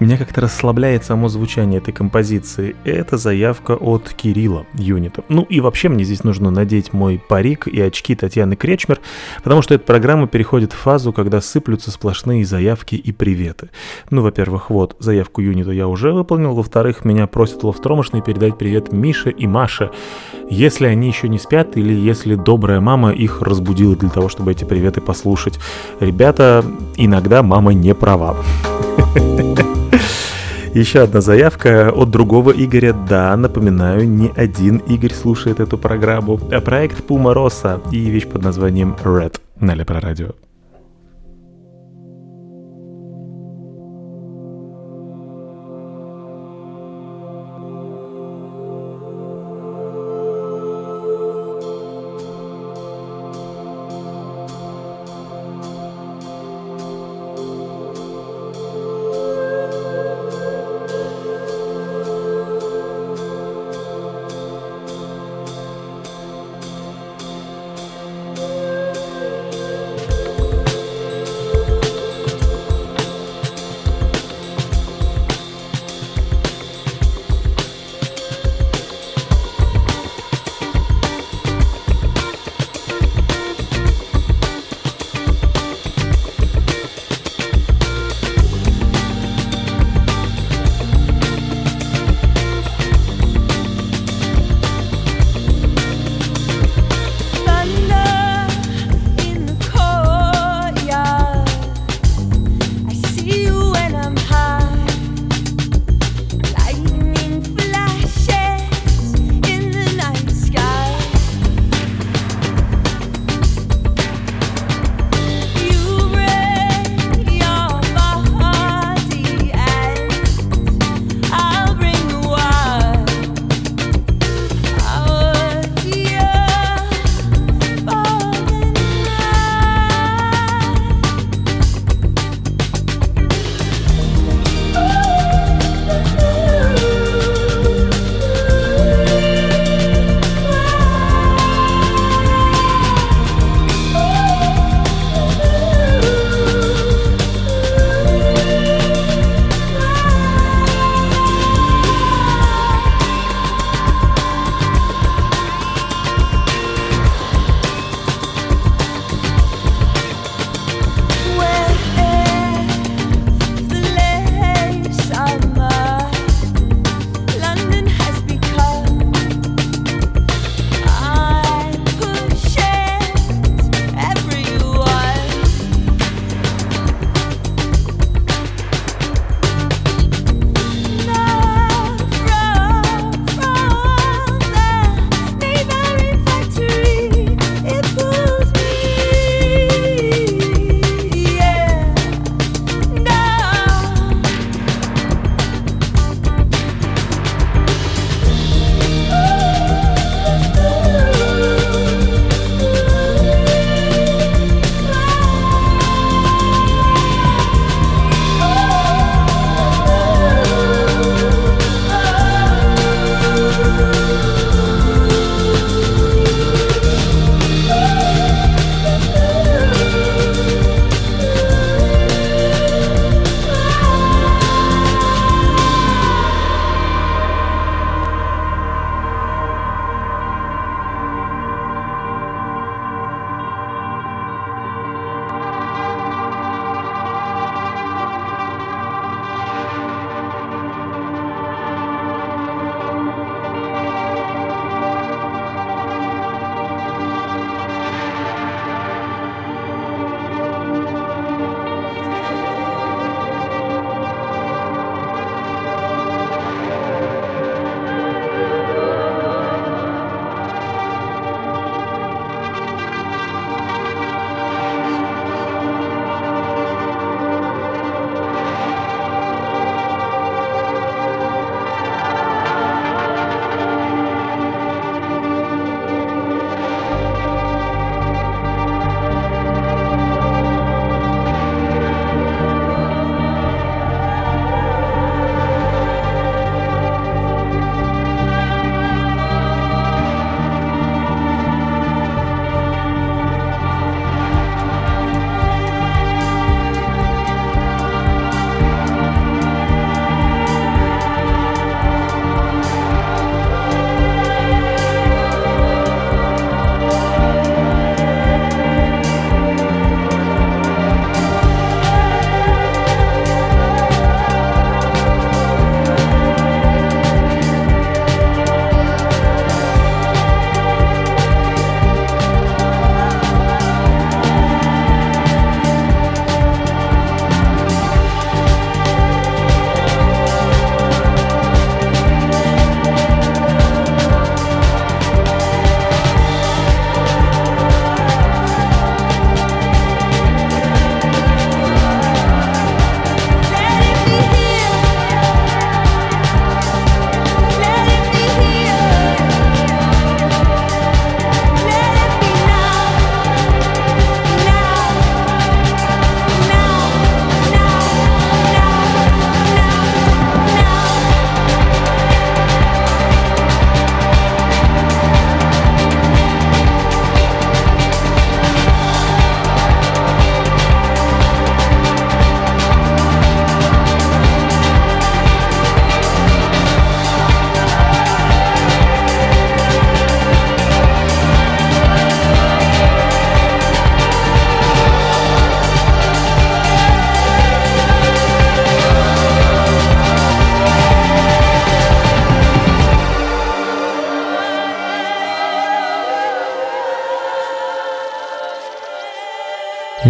[0.00, 2.74] Меня как-то расслабляет само звучание этой композиции.
[2.82, 5.22] Это заявка от Кирилла Юнита.
[5.28, 8.98] Ну и вообще мне здесь нужно надеть мой парик и очки Татьяны Кречмер,
[9.44, 13.70] потому что эта программа переходит в фазу, когда сыплются сплошные заявки и приветы.
[14.10, 19.30] Ну, во-первых, вот, заявку Юнита я уже выполнил, во-вторых, меня просят ловстромошные передать привет Мише
[19.30, 19.92] и Маше,
[20.50, 24.64] если они еще не спят или если добрая мама их разбудила для того, чтобы эти
[24.64, 25.60] приветы послушать.
[26.00, 26.64] Ребята,
[26.96, 28.36] иногда мама не права.
[30.74, 32.92] Еще одна заявка от другого Игоря.
[32.92, 36.38] Да, напоминаю, не один Игорь слушает эту программу.
[36.38, 40.30] Проект Puma Rosa и вещь под названием Red на Лепро Радио.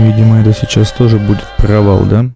[0.05, 2.27] Видимо, это сейчас тоже будет провал, да?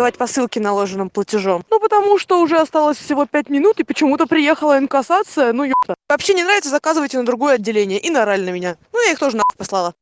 [0.00, 1.62] Сказали, что давать посылки наложенным платежом.
[1.70, 5.52] Ну, потому что уже осталось всего пять минут, и почему-то приехала инкассация.
[5.52, 5.94] Ну, ёпта.
[6.08, 7.98] Вообще не нравится, заказывайте на другое отделение.
[7.98, 8.76] И наорали на меня.
[8.92, 9.94] Ну, я их тоже нахуй послала.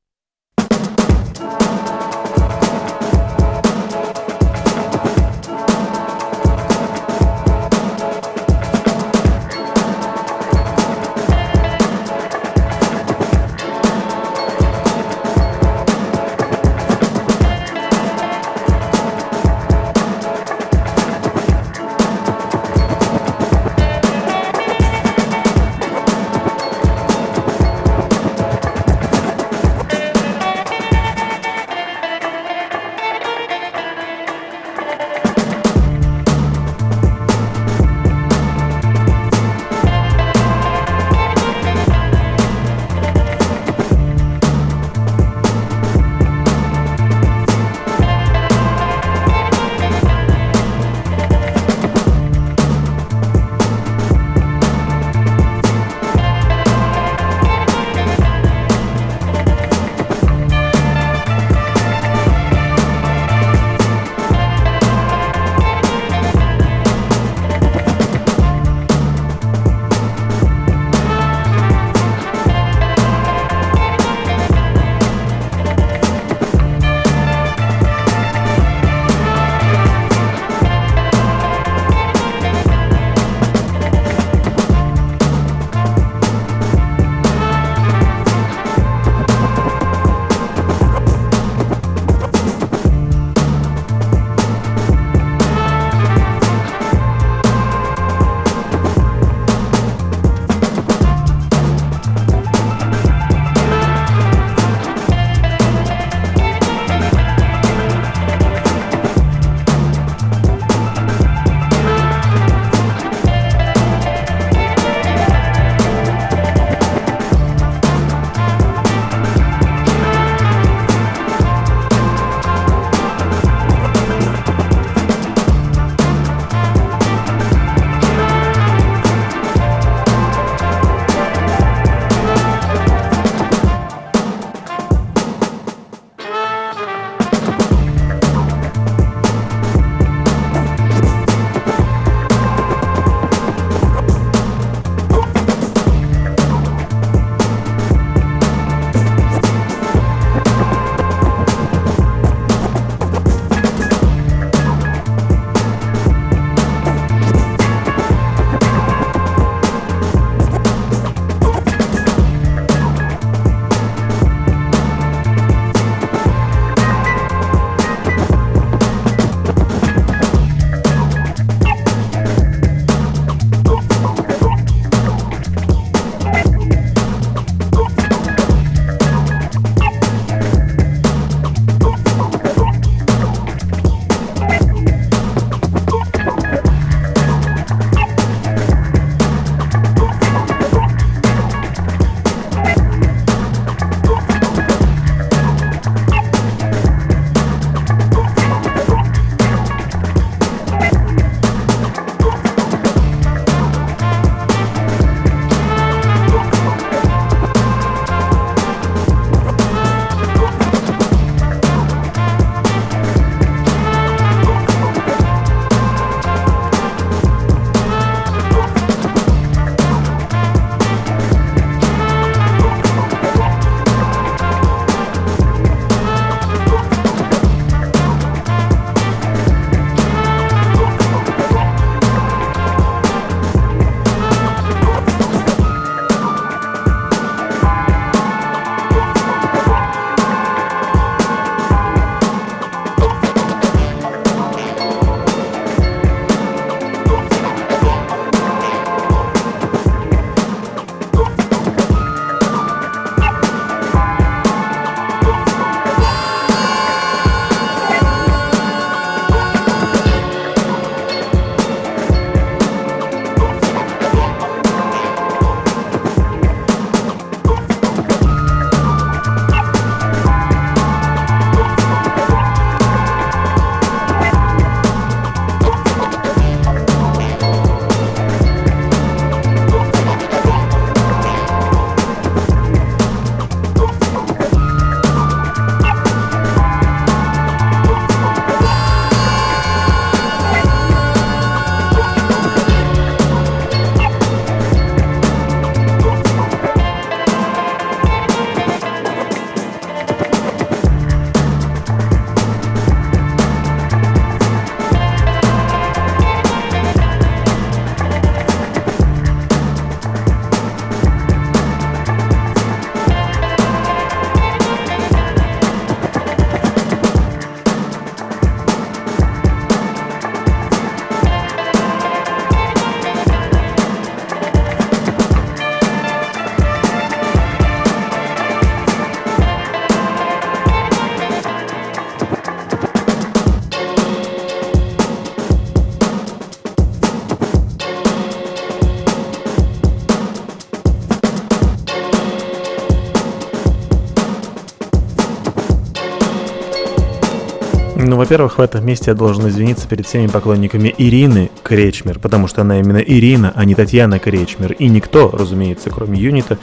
[348.19, 352.81] Во-первых, в этом месте я должен извиниться перед всеми поклонниками Ирины Кречмер, потому что она
[352.81, 354.73] именно Ирина, а не Татьяна Кречмер.
[354.73, 356.59] И никто, разумеется, кроме Юнита,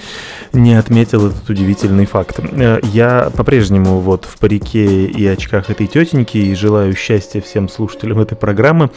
[0.53, 2.39] не отметил этот удивительный факт.
[2.39, 8.19] Э, Я по-прежнему вот в парике и очках этой тетеньки и желаю счастья всем слушателям
[8.19, 8.89] этой программы,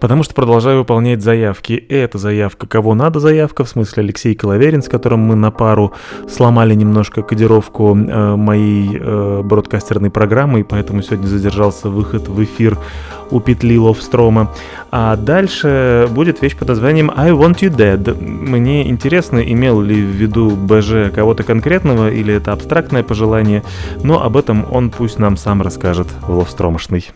[0.00, 1.72] потому что продолжаю выполнять заявки.
[1.88, 5.92] Это заявка «Кого надо» заявка, в смысле Алексей Коловерин, с которым мы на пару
[6.28, 12.78] сломали немножко кодировку э, моей э, бродкастерной программы, и поэтому сегодня задержался выход в эфир
[13.30, 14.52] у петли Ловстрома.
[14.90, 18.20] А дальше будет вещь под названием I Want You Dead.
[18.20, 23.62] Мне интересно, имел ли в виду БЖ кого-то конкретного или это абстрактное пожелание,
[24.02, 27.10] но об этом он пусть нам сам расскажет в Ловстромошный.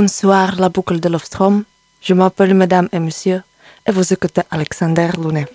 [0.00, 1.64] Bonsoir, la boucle de l'Ostrom.
[2.00, 3.42] Je m'appelle Madame et Monsieur
[3.86, 5.46] et vous écoutez Alexander Lounet.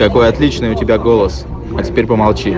[0.00, 1.44] Какой отличный у тебя голос.
[1.76, 2.56] А теперь помолчи.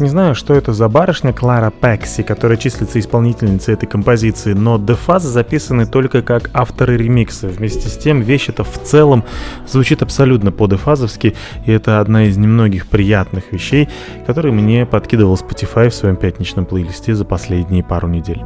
[0.00, 5.28] Не знаю, что это за барышня Клара Пекси, которая числится исполнительницей этой композиции, но дефазы
[5.28, 7.48] записаны только как авторы ремикса.
[7.48, 9.24] Вместе с тем, вещь эта в целом
[9.66, 11.34] звучит абсолютно по-дефазовски,
[11.66, 13.88] и это одна из немногих приятных вещей,
[14.26, 18.42] которые мне подкидывал Spotify в своем пятничном плейлисте за последние пару недель.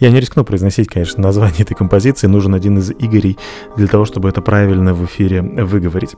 [0.00, 2.26] Я не рискну произносить, конечно, название этой композиции.
[2.26, 3.38] Нужен один из Игорей
[3.76, 6.16] для того, чтобы это правильно в эфире выговорить.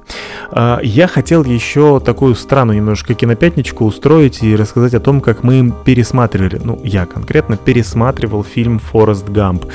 [0.50, 5.72] А, Я хотел еще такую странную немножко кинопятничку устроить и рассказать о том, как мы
[5.84, 9.66] пересматривали, ну, я конкретно пересматривал фильм «Форест Гамп».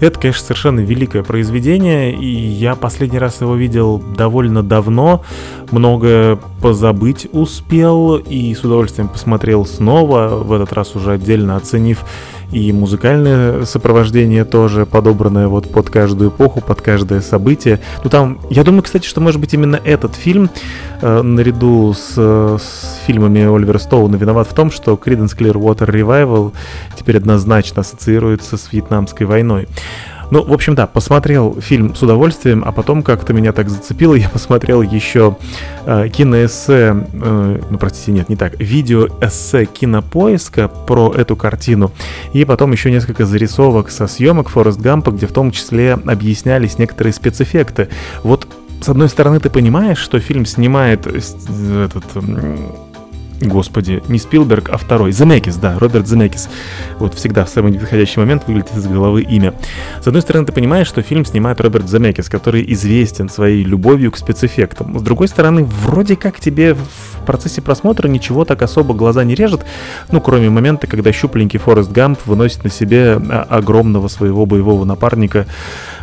[0.00, 5.24] Это, конечно, совершенно великое произведение, и я последний раз его видел довольно давно,
[5.70, 12.04] многое позабыть успел, и с удовольствием посмотрел снова, в этот раз уже отдельно оценив
[12.52, 17.80] и музыкальное сопровождение тоже подобранное вот под каждую эпоху, под каждое событие.
[18.02, 20.50] Ну там, я думаю, кстати, что может быть именно этот фильм
[21.00, 26.52] э, наряду с, с фильмами Оливера Стоуна виноват в том, что Creedence Clearwater Revival
[26.98, 29.68] теперь однозначно ассоциируется с Вьетнамской войной.
[30.30, 34.28] Ну, в общем, да, посмотрел фильм с удовольствием, а потом как-то меня так зацепило, я
[34.28, 35.36] посмотрел еще
[35.86, 41.90] э, киноэссе, э, ну, простите, нет, не так, видеоэссе кинопоиска про эту картину,
[42.32, 47.12] и потом еще несколько зарисовок со съемок Форест Гампа, где в том числе объяснялись некоторые
[47.12, 47.88] спецэффекты.
[48.22, 48.46] Вот
[48.80, 52.04] с одной стороны, ты понимаешь, что фильм снимает э, этот
[53.40, 55.12] Господи, не Спилберг, а второй.
[55.12, 56.48] Земекис, да, Роберт Земекис.
[56.98, 59.54] Вот всегда в самый неподходящий момент вылетит из головы имя.
[60.02, 64.18] С одной стороны, ты понимаешь, что фильм снимает Роберт Земекис, который известен своей любовью к
[64.18, 64.98] спецэффектам.
[64.98, 69.64] С другой стороны, вроде как тебе в процессе просмотра ничего так особо глаза не режет,
[70.10, 75.46] ну, кроме момента, когда щупленький Форест Гамп выносит на себе а, огромного своего боевого напарника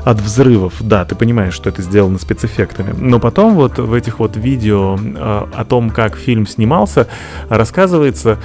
[0.08, 0.76] от взрывов.
[0.80, 2.96] Да, ты понимаешь, что это сделано спецэффектами.
[2.98, 7.08] Но потом вот в этих вот видео э, о том, как фильм снимался,
[7.50, 8.38] рассказывается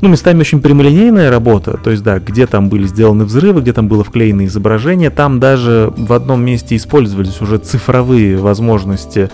[0.00, 3.88] ну, местами очень прямолинейная работа, то есть, да, где там были сделаны взрывы, где там
[3.88, 9.30] было вклеено изображение, там даже в одном месте использовались уже цифровые возможности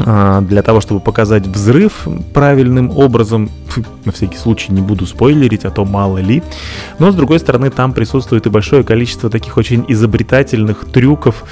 [0.00, 3.50] а, для того, чтобы показать взрыв правильным образом.
[4.04, 6.42] На всякий случай не буду спойлерить, а то мало ли.
[6.98, 11.44] Но, с другой стороны, там присутствует и большое количество таких очень изобретательных трюков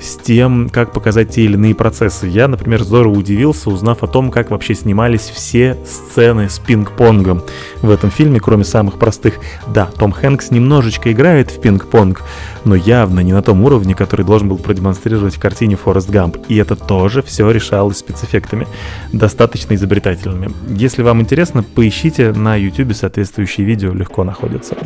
[0.00, 2.26] с тем, как показать те или иные процессы.
[2.26, 7.42] Я, например, здорово удивился, узнав о том, как вообще снимались все сцены с пинг-понгом
[7.82, 9.34] в этом фильме, кроме самых простых.
[9.68, 12.22] Да, Том Хэнкс немножечко играет в пинг-понг,
[12.64, 16.36] но явно не на том уровне, который должен был продемонстрировать в картине Форест Гамп.
[16.48, 18.66] И это тоже все решалось спецэффектами,
[19.12, 20.50] достаточно изобретательными.
[20.68, 24.76] Если вам интересно, поищите на YouTube соответствующие видео, легко находятся.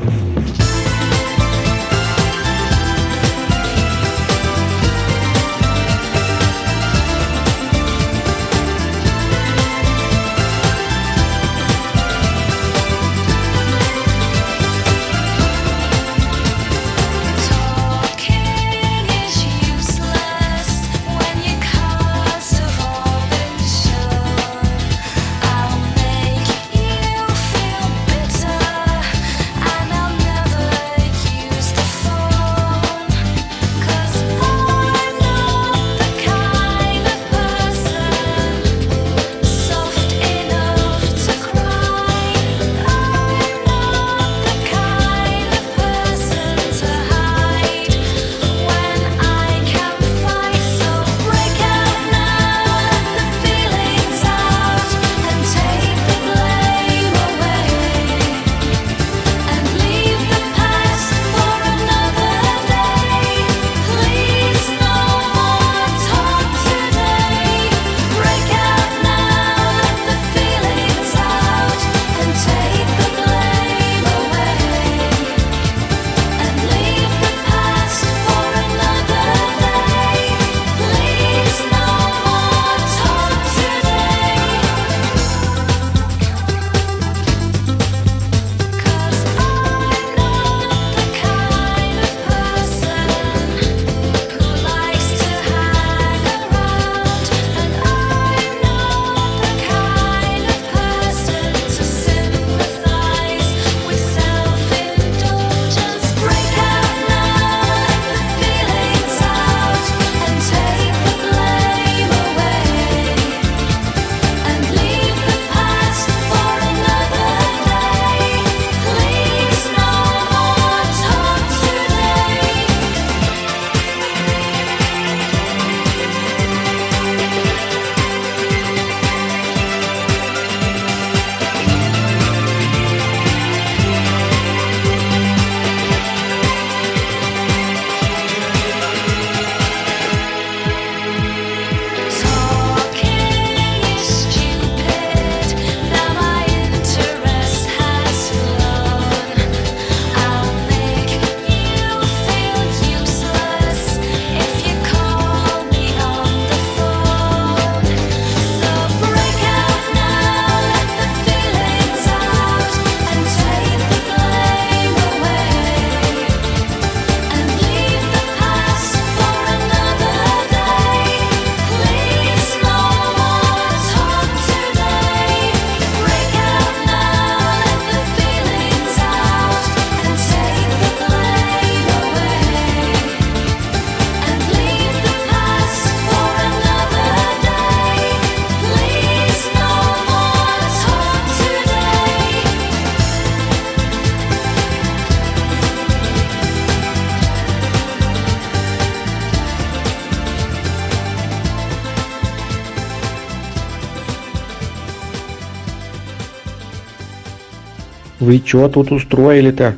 [208.25, 209.77] Вы чё тут устроили-то?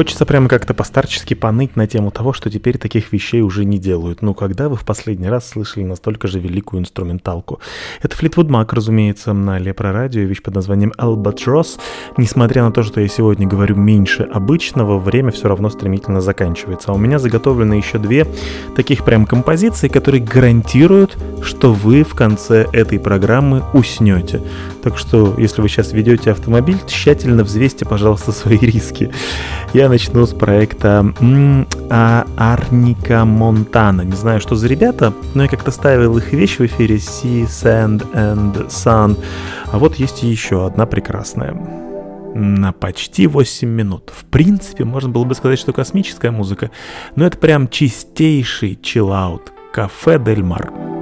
[0.00, 4.22] Хочется прямо как-то постарчески поныть на тему того, что теперь таких вещей уже не делают.
[4.22, 7.60] Ну, когда вы в последний раз слышали настолько же великую инструменталку?
[8.00, 11.78] Это Флитвуд Мак, разумеется, на Лепро Радио, вещь под названием Albatross.
[12.16, 16.92] Несмотря на то, что я сегодня говорю меньше обычного, время все равно стремительно заканчивается.
[16.92, 18.26] А у меня заготовлены еще две
[18.76, 24.40] таких прям композиции, которые гарантируют, что вы в конце этой программы уснете.
[24.82, 29.10] Так что, если вы сейчас ведете автомобиль, тщательно взвесьте, пожалуйста, свои риски.
[29.74, 31.14] Я начну с проекта
[31.90, 34.02] а, Арника Монтана.
[34.02, 38.10] Не знаю, что за ребята, но я как-то ставил их вещь в эфире Sea, Sand
[38.14, 39.18] and Sun.
[39.70, 41.54] А вот есть еще одна прекрасная.
[42.34, 44.10] На почти 8 минут.
[44.14, 46.70] В принципе, можно было бы сказать, что космическая музыка,
[47.16, 49.52] но это прям чистейший чиллаут.
[49.72, 50.72] Кафе Дель Мар.
[50.72, 50.99] Я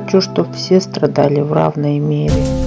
[0.00, 2.65] хочу, чтобы все страдали в равной мере.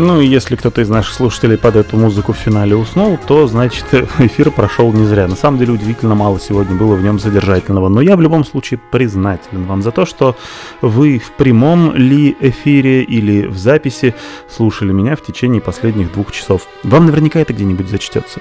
[0.00, 3.84] Ну и если кто-то из наших слушателей под эту музыку в финале уснул, то значит
[4.20, 5.26] эфир прошел не зря.
[5.26, 7.88] На самом деле удивительно мало сегодня было в нем содержательного.
[7.88, 10.36] Но я в любом случае признателен вам за то, что
[10.82, 14.14] вы в прямом ли эфире или в записи
[14.48, 16.62] слушали меня в течение последних двух часов.
[16.84, 18.40] Вам наверняка это где-нибудь зачтется.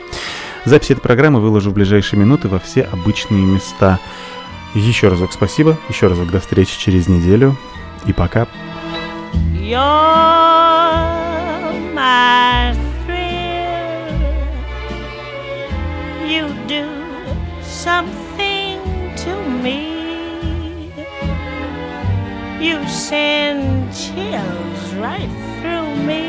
[0.63, 3.99] Запись этой программы выложу в ближайшие минуты во все обычные места.
[4.75, 7.57] Еще разок спасибо, еще разок до встречи через неделю
[8.05, 8.47] и пока.
[9.53, 9.81] You're
[11.93, 12.73] my
[13.03, 14.27] thrill.
[16.25, 16.85] You do
[17.61, 18.79] something
[19.15, 19.33] to
[19.63, 20.91] me.
[22.59, 26.25] You send chills right through me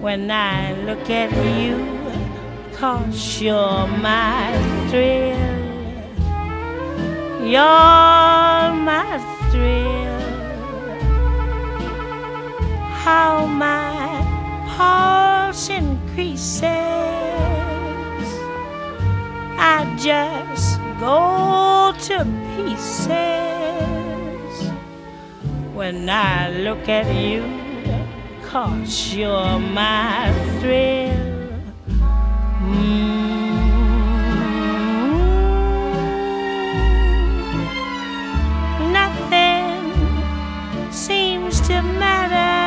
[0.00, 1.78] when I look at you.
[2.74, 4.52] Cause you're my
[4.88, 5.36] thrill.
[7.46, 9.18] You're my
[9.50, 9.99] thrill.
[13.04, 14.22] How my
[14.76, 16.60] pulse increases.
[19.58, 22.24] I just go to
[22.56, 23.10] pieces
[25.72, 27.42] when I look at you.
[28.44, 31.48] Cause you're my thrill.
[32.62, 33.10] Mm.
[38.92, 42.59] Nothing seems to matter.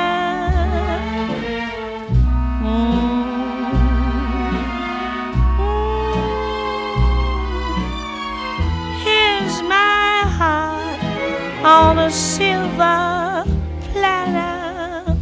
[11.64, 13.45] On a silver
[13.91, 15.15] platter.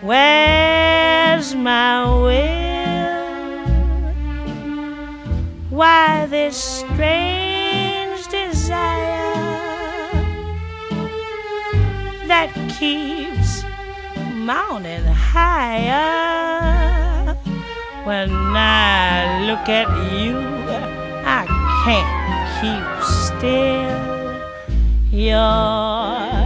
[0.00, 2.58] Where's my will?
[5.70, 9.28] Why this strange desire
[12.26, 13.62] that keeps
[14.34, 16.04] mountain higher.
[18.04, 20.38] When I look at you,
[21.24, 21.46] I
[21.84, 22.10] can't
[22.58, 24.17] keep still.
[25.10, 26.37] You're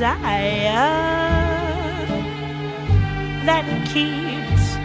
[0.00, 0.72] desire
[3.44, 4.78] that keeps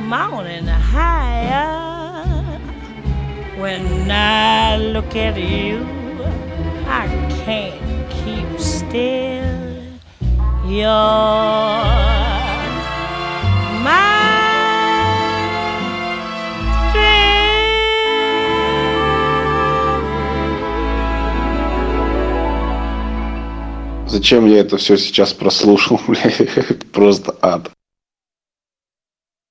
[0.00, 1.76] mounting higher?
[3.60, 5.84] When I look at you,
[6.88, 7.06] I
[7.44, 9.82] can't keep still.
[10.66, 12.15] You're
[24.16, 26.32] Зачем я это все сейчас прослушал, бля?
[26.90, 27.70] Просто ад.